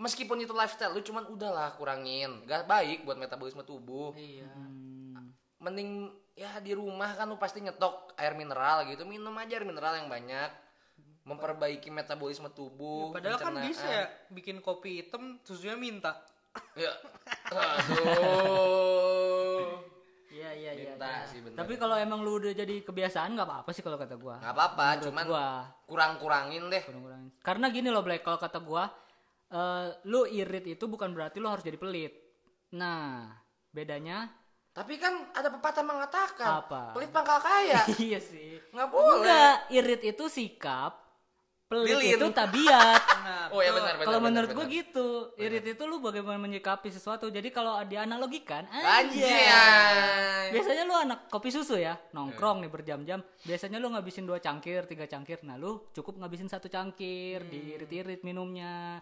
meskipun 0.03 0.43
itu 0.43 0.51
lifestyle 0.51 0.91
lu 0.91 0.99
cuman 0.99 1.31
udahlah 1.31 1.79
kurangin, 1.79 2.43
gak 2.43 2.67
baik 2.67 3.07
buat 3.07 3.15
metabolisme 3.15 3.63
tubuh. 3.63 4.11
Iya. 4.19 4.51
Hmm. 4.51 5.31
Mending 5.63 6.11
ya 6.35 6.59
di 6.59 6.75
rumah 6.75 7.15
kan 7.15 7.31
lu 7.31 7.39
pasti 7.39 7.63
nyetok 7.63 8.19
air 8.19 8.35
mineral 8.35 8.83
gitu, 8.91 9.07
minum 9.07 9.31
aja 9.39 9.61
air 9.61 9.67
mineral 9.69 9.95
yang 9.95 10.11
banyak, 10.11 10.51
memperbaiki 11.23 11.87
metabolisme 11.93 12.51
tubuh. 12.51 13.15
Padahal 13.15 13.39
kan 13.39 13.55
pencernaan. 13.55 13.71
bisa 13.71 13.87
ya 13.87 14.11
bikin 14.35 14.59
kopi 14.59 15.05
hitam 15.05 15.39
susunya 15.47 15.79
minta. 15.79 16.19
Ya. 16.75 16.91
Aduh. 17.55 19.40
Iya 20.31 20.51
iya 20.55 20.71
iya. 20.79 20.95
Minta 20.95 21.11
iya. 21.11 21.27
sih, 21.27 21.39
bener. 21.43 21.59
Tapi 21.59 21.75
kalau 21.75 21.99
emang 21.99 22.23
lu 22.23 22.39
udah 22.39 22.55
jadi 22.55 22.87
kebiasaan 22.87 23.35
nggak 23.35 23.49
apa-apa 23.51 23.71
sih 23.75 23.83
kalau 23.83 23.99
kata 23.99 24.15
gua. 24.15 24.39
Nggak 24.39 24.55
apa-apa, 24.55 24.87
cuman 25.03 25.25
gua 25.27 25.47
kurang-kurangin 25.91 26.63
deh. 26.71 26.83
kurang-kurangin. 26.87 27.31
Karena 27.43 27.67
gini 27.75 27.89
loh 27.91 28.07
Black, 28.07 28.23
kalau 28.23 28.39
kata 28.39 28.63
gua 28.63 28.87
eh, 29.51 29.87
lu 30.07 30.23
irit 30.31 30.79
itu 30.79 30.85
bukan 30.87 31.11
berarti 31.11 31.43
lu 31.43 31.51
harus 31.51 31.67
jadi 31.67 31.77
pelit. 31.77 32.15
Nah, 32.79 33.27
bedanya 33.75 34.31
Tapi 34.71 35.03
kan 35.03 35.35
ada 35.35 35.51
pepatah 35.51 35.83
mengatakan, 35.83 36.63
Apa? 36.63 36.95
pelit 36.95 37.11
pangkal 37.11 37.43
kaya. 37.43 37.83
iya 38.07 38.23
sih. 38.23 38.63
Nggak 38.71 38.89
boleh. 38.95 39.19
Enggak, 39.19 39.55
irit 39.75 40.03
itu 40.15 40.25
sikap, 40.31 41.10
pelit 41.71 41.95
Lilin. 41.95 42.19
itu 42.19 42.27
tabiat. 42.35 43.03
Nah, 43.21 43.47
Oh 43.53 43.61
ya 43.63 43.71
benar 43.71 43.95
benar. 43.95 44.07
kalau 44.09 44.21
menurut 44.25 44.51
gua 44.51 44.67
gitu, 44.67 45.09
irit 45.37 45.63
itu 45.63 45.83
lu 45.87 46.01
bagaimana 46.01 46.41
menyikapi 46.41 46.89
sesuatu. 46.89 47.29
Jadi 47.29 47.53
kalau 47.53 47.79
dianalogikan, 47.85 48.67
Anjay. 48.67 49.47
anjay. 49.47 50.51
Biasanya 50.51 50.83
lu 50.83 50.95
anak 50.97 51.29
kopi 51.29 51.53
susu 51.53 51.77
ya, 51.77 51.95
nongkrong 52.11 52.65
nih 52.65 52.71
berjam-jam. 52.73 53.21
Biasanya 53.45 53.79
lu 53.79 53.93
ngabisin 53.93 54.27
dua 54.27 54.43
cangkir, 54.43 54.89
tiga 54.89 55.07
cangkir. 55.07 55.45
Nah 55.47 55.61
lu 55.61 55.85
cukup 55.93 56.19
ngabisin 56.19 56.51
satu 56.51 56.67
cangkir, 56.67 57.45
diirit-irit 57.47 58.25
minumnya. 58.25 58.99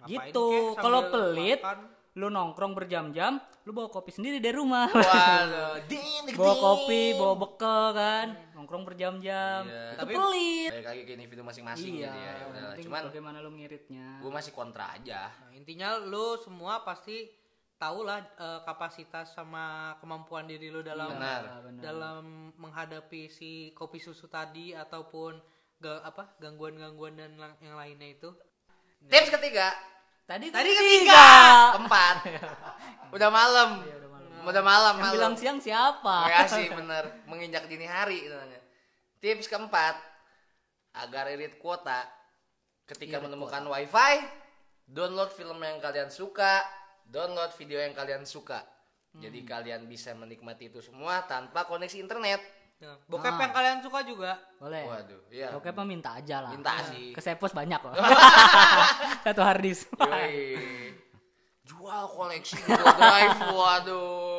Ngapain 0.00 0.30
gitu. 0.30 0.78
Kalau 0.78 1.10
pelit, 1.10 1.60
makan? 1.60 1.78
lu 2.14 2.26
nongkrong 2.30 2.72
berjam-jam, 2.74 3.38
lu 3.62 3.70
bawa 3.70 3.90
kopi 3.90 4.10
sendiri 4.10 4.38
dari 4.38 4.54
rumah. 4.54 4.86
Waduh, 4.88 5.82
ding, 5.90 6.24
ding, 6.24 6.34
bawa 6.34 6.54
kopi, 6.56 7.14
bawa 7.14 7.34
bekal 7.36 7.84
kan, 7.92 8.26
nongkrong 8.58 8.82
berjam-jam. 8.84 9.62
Iya. 9.62 9.94
Itu 9.94 10.00
Tapi- 10.02 10.14
pelit. 10.14 10.70
Balik 10.74 10.88
lagi 10.88 11.02
ke 11.04 11.12
individu 11.14 11.42
masing-masing 11.42 11.92
Iya, 11.94 12.02
gitu 12.04 12.18
ya. 12.18 12.26
ya 12.28 12.44
udahlah. 12.44 12.74
Cuman 12.80 13.02
bagaimana 13.06 13.38
lu 13.38 13.50
ngiritnya. 13.52 14.06
gue 14.18 14.32
masih 14.32 14.50
kontra 14.50 14.90
aja. 14.92 15.30
Nah, 15.30 15.52
intinya 15.52 15.88
lu 15.96 16.34
semua 16.36 16.82
pasti 16.82 17.30
tahu 17.76 18.02
lah 18.02 18.18
eh, 18.18 18.60
kapasitas 18.64 19.30
sama 19.30 19.64
kemampuan 19.96 20.44
diri 20.44 20.66
lu 20.66 20.82
dalam 20.82 21.08
Benar. 21.08 21.40
Iya, 21.40 21.56
benar. 21.62 21.80
dalam 21.80 22.22
menghadapi 22.52 23.22
si 23.28 23.50
kopi 23.72 23.96
susu 23.96 24.26
tadi 24.26 24.74
ataupun 24.74 25.38
ga- 25.78 26.02
apa 26.02 26.34
gangguan-gangguan 26.36 27.14
dan 27.14 27.38
lang- 27.38 27.54
yang 27.60 27.74
lainnya 27.74 28.10
itu. 28.10 28.34
Tips 29.00 29.30
ketiga, 29.30 29.70
Tadi 30.26 30.50
Tadi 30.50 30.68
ketiga. 30.68 31.24
keempat. 31.72 32.16
Udah 33.16 33.30
malam. 33.30 33.80
Udah 33.80 34.07
malam, 34.58 34.94
Yang 34.94 35.02
malam. 35.02 35.14
bilang 35.14 35.34
siang 35.34 35.58
siapa? 35.58 36.16
Ya 36.26 36.42
sih 36.44 36.66
bener 36.78 37.04
menginjak 37.24 37.64
dini 37.64 37.84
hari 37.84 38.24
namanya. 38.24 38.60
Tips 39.18 39.46
keempat 39.46 39.98
agar 40.94 41.28
irit 41.28 41.56
kuota 41.56 42.06
ketika 42.84 43.18
menemukan 43.18 43.60
wifi 43.64 44.24
download 44.84 45.28
film 45.30 45.58
yang 45.58 45.76
kalian 45.78 46.08
suka 46.08 46.64
download 47.04 47.52
video 47.52 47.78
yang 47.78 47.92
kalian 47.92 48.22
suka 48.22 48.64
jadi 49.10 49.40
kalian 49.42 49.84
bisa 49.84 50.12
menikmati 50.12 50.68
itu 50.68 50.78
semua 50.78 51.20
tanpa 51.22 51.64
koneksi 51.64 51.98
internet 51.98 52.40
Ya, 52.78 52.94
bokep 53.04 53.26
Ah. 53.28 53.40
yang 53.40 53.52
kalian 53.52 53.78
suka 53.80 53.98
juga. 54.02 54.38
Boleh. 54.56 54.86
waduh 54.86 55.18
iya 55.28 55.50
Oke, 55.50 55.66
apa 55.68 55.82
minta 55.82 56.14
aja 56.14 56.38
lah. 56.38 56.54
minta 56.54 56.78
sih 56.86 57.10
Ke 57.10 57.18
Sepos 57.18 57.50
banyak 57.50 57.74
loh. 57.76 57.90
Satu 59.26 59.42
harddisk. 59.42 59.90
Yoi. 59.98 60.94
jual 61.64 62.02
koleksi 62.06 62.54
Google 62.56 62.94
Drive 62.94 63.38
waduh 63.50 64.37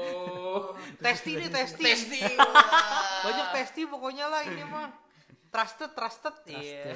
Testi 0.99 1.31
nih, 1.35 1.49
testi. 1.51 1.83
testi 1.83 2.21
Banyak 3.25 3.47
testi 3.55 3.81
pokoknya 3.87 4.25
lah 4.27 4.41
ini 4.47 4.63
mah. 4.67 4.89
Trusted, 5.49 5.91
trusted. 5.97 6.35
Iya. 6.45 6.93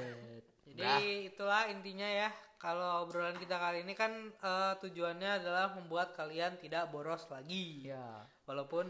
Jadi 0.74 0.82
Dah. 0.82 1.00
itulah 1.02 1.64
intinya 1.70 2.06
ya. 2.06 2.30
Kalau 2.62 3.04
obrolan 3.04 3.36
kita 3.36 3.60
kali 3.60 3.84
ini 3.84 3.92
kan 3.92 4.12
eh, 4.32 4.74
tujuannya 4.80 5.44
adalah 5.44 5.76
membuat 5.76 6.16
kalian 6.16 6.56
tidak 6.62 6.88
boros 6.94 7.28
lagi. 7.28 7.90
Iya. 7.92 8.24
Walaupun 8.48 8.88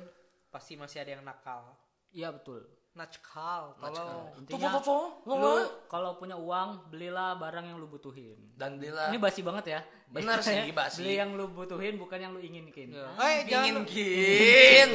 pasti 0.53 0.77
masih 0.77 1.01
ada 1.01 1.17
yang 1.17 1.25
nakal. 1.25 1.73
Iya 2.13 2.29
betul. 2.29 2.69
Nakal, 2.93 3.73
tolong. 3.81 4.29
Intinya 4.37 4.77
lu 5.25 5.65
kalau 5.89 6.13
punya 6.21 6.37
uang 6.37 6.93
belilah 6.93 7.33
barang 7.41 7.65
yang 7.65 7.77
lu 7.81 7.89
butuhin. 7.89 8.37
dan 8.53 8.77
belilah 8.77 9.09
Ini 9.09 9.17
basi 9.17 9.41
banget 9.41 9.65
ya. 9.65 9.79
Bener 10.13 10.37
sih, 10.45 10.69
basi. 10.77 11.01
Beli 11.01 11.17
yang 11.17 11.33
lu 11.33 11.49
butuhin 11.49 11.97
bukan 11.97 12.21
yang 12.21 12.31
lu 12.37 12.41
inginkin. 12.41 12.93
Ya. 12.93 13.09
Jangan 13.49 13.81
Inginkin. 13.81 14.87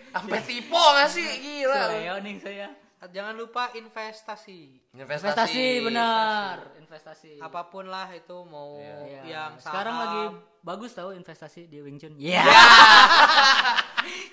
Sampai 0.16 0.40
tipe 0.48 0.72
gak 0.72 1.08
sih 1.12 1.28
gila 1.44 1.92
Leo 1.92 2.16
nih 2.24 2.34
saya. 2.40 2.68
Jangan 3.04 3.34
lupa 3.34 3.74
investasi. 3.74 4.78
Investasi, 4.94 5.82
benar. 5.82 6.70
Investasi. 6.78 7.42
Apa 7.42 7.66
pun 7.66 7.84
lah 7.84 8.06
itu 8.08 8.46
mau 8.46 8.78
Iya. 8.78 9.26
yang 9.26 9.52
saham. 9.58 9.66
Sekarang 9.66 9.96
lagi 9.96 10.22
bagus 10.60 10.92
tahu 10.92 11.10
investasi 11.10 11.66
di 11.66 11.82
Wing 11.82 11.98
Chun. 11.98 12.14
Iya. 12.14 12.46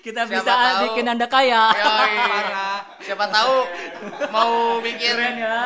Kita 0.00 0.22
Siapa 0.22 0.32
bisa 0.32 0.52
tahu. 0.52 0.82
bikin 0.86 1.04
Anda 1.04 1.26
kaya. 1.26 1.62
Yoi. 1.72 2.14
Siapa 3.00 3.26
tahu 3.26 3.54
mau 4.30 4.52
bikin 4.78 5.12
Keren 5.12 5.34
ya. 5.36 5.60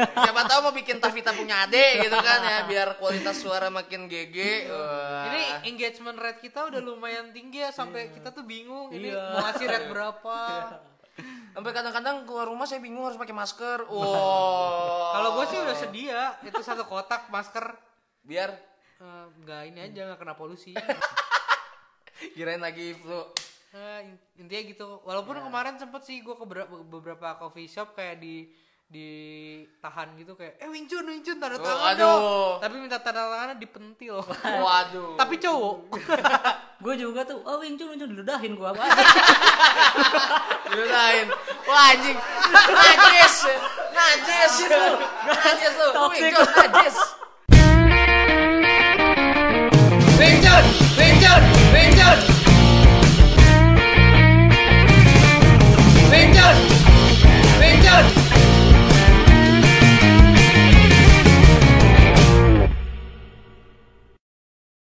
siapa 0.00 0.42
tahu 0.44 0.60
mau 0.62 0.74
bikin 0.74 0.98
Tavita 0.98 1.30
punya 1.30 1.62
adik 1.62 2.02
gitu 2.02 2.18
kan 2.18 2.42
ya 2.42 2.66
biar 2.66 2.96
kualitas 2.96 3.38
suara 3.38 3.68
makin 3.68 4.08
GG. 4.08 4.36
Wah. 4.66 5.30
Ini 5.30 5.42
engagement 5.68 6.16
rate 6.16 6.40
kita 6.40 6.66
udah 6.66 6.80
lumayan 6.80 7.30
tinggi 7.30 7.60
ya 7.60 7.70
sampai 7.70 8.10
kita 8.10 8.32
tuh 8.32 8.42
bingung 8.42 8.90
ini 8.90 9.12
Iya. 9.12 9.20
mau 9.30 9.46
ngasih 9.46 9.66
rate 9.66 9.88
berapa. 9.88 10.36
Sampai 11.50 11.70
kadang-kadang 11.70 12.22
keluar 12.22 12.46
rumah 12.46 12.64
saya 12.64 12.78
bingung 12.78 13.02
harus 13.02 13.16
pakai 13.16 13.32
masker. 13.32 13.84
Wow. 13.90 15.12
Kalau 15.12 15.30
gue 15.36 15.44
sih 15.46 15.58
udah 15.58 15.76
sedia 15.76 16.20
itu 16.40 16.60
satu 16.60 16.84
kotak 16.84 17.28
masker 17.28 17.74
biar 18.22 18.52
nggak 19.40 19.62
ini 19.66 19.80
aja 19.82 20.00
nggak 20.06 20.18
kena 20.18 20.34
polusi. 20.34 20.76
kirain 22.34 22.60
lagi 22.60 22.92
flu. 22.94 23.24
In- 23.72 24.18
intinya 24.36 24.62
gitu. 24.66 24.88
Walaupun 25.02 25.40
kemarin 25.40 25.76
sempet 25.76 26.02
sih 26.02 26.20
gue 26.20 26.32
ke 26.32 26.44
ber- 26.44 26.68
beberapa 26.84 27.36
coffee 27.36 27.66
shop 27.66 27.94
kayak 27.94 28.18
di 28.18 28.50
ditahan 28.90 30.18
gitu 30.18 30.34
kayak 30.34 30.58
eh 30.58 30.66
Wing 30.66 30.90
Chun 30.90 31.06
tanda 31.38 31.54
Oh, 31.54 31.62
tangan 31.62 31.94
aduh. 31.94 32.02
dong. 32.02 32.58
Tapi 32.58 32.74
minta 32.76 32.98
tanda 32.98 33.22
tangannya 33.24 33.56
dipentil. 33.56 34.18
Waduh. 34.42 35.14
Tapi 35.20 35.34
cowok 35.38 35.76
gue 36.80 36.94
juga 36.96 37.20
tuh 37.28 37.36
oh 37.44 37.60
Wing 37.60 37.76
Chun 37.76 37.92
Wing 37.92 38.00
Chun 38.00 38.08
diludahin 38.16 38.56
gue 38.56 38.68
apa 38.72 38.80
diludahin. 40.70 41.28
Wah 41.68 41.92
anjing. 41.92 42.18
Najis. 42.72 43.34
Najis 43.92 44.54
lu. 44.70 44.86
Najis 45.28 45.74
lu. 45.76 45.88
Wing 46.08 46.32
Chun 46.32 46.48
najis. 46.56 46.96
Wing 50.16 50.36
Chun 50.40 50.64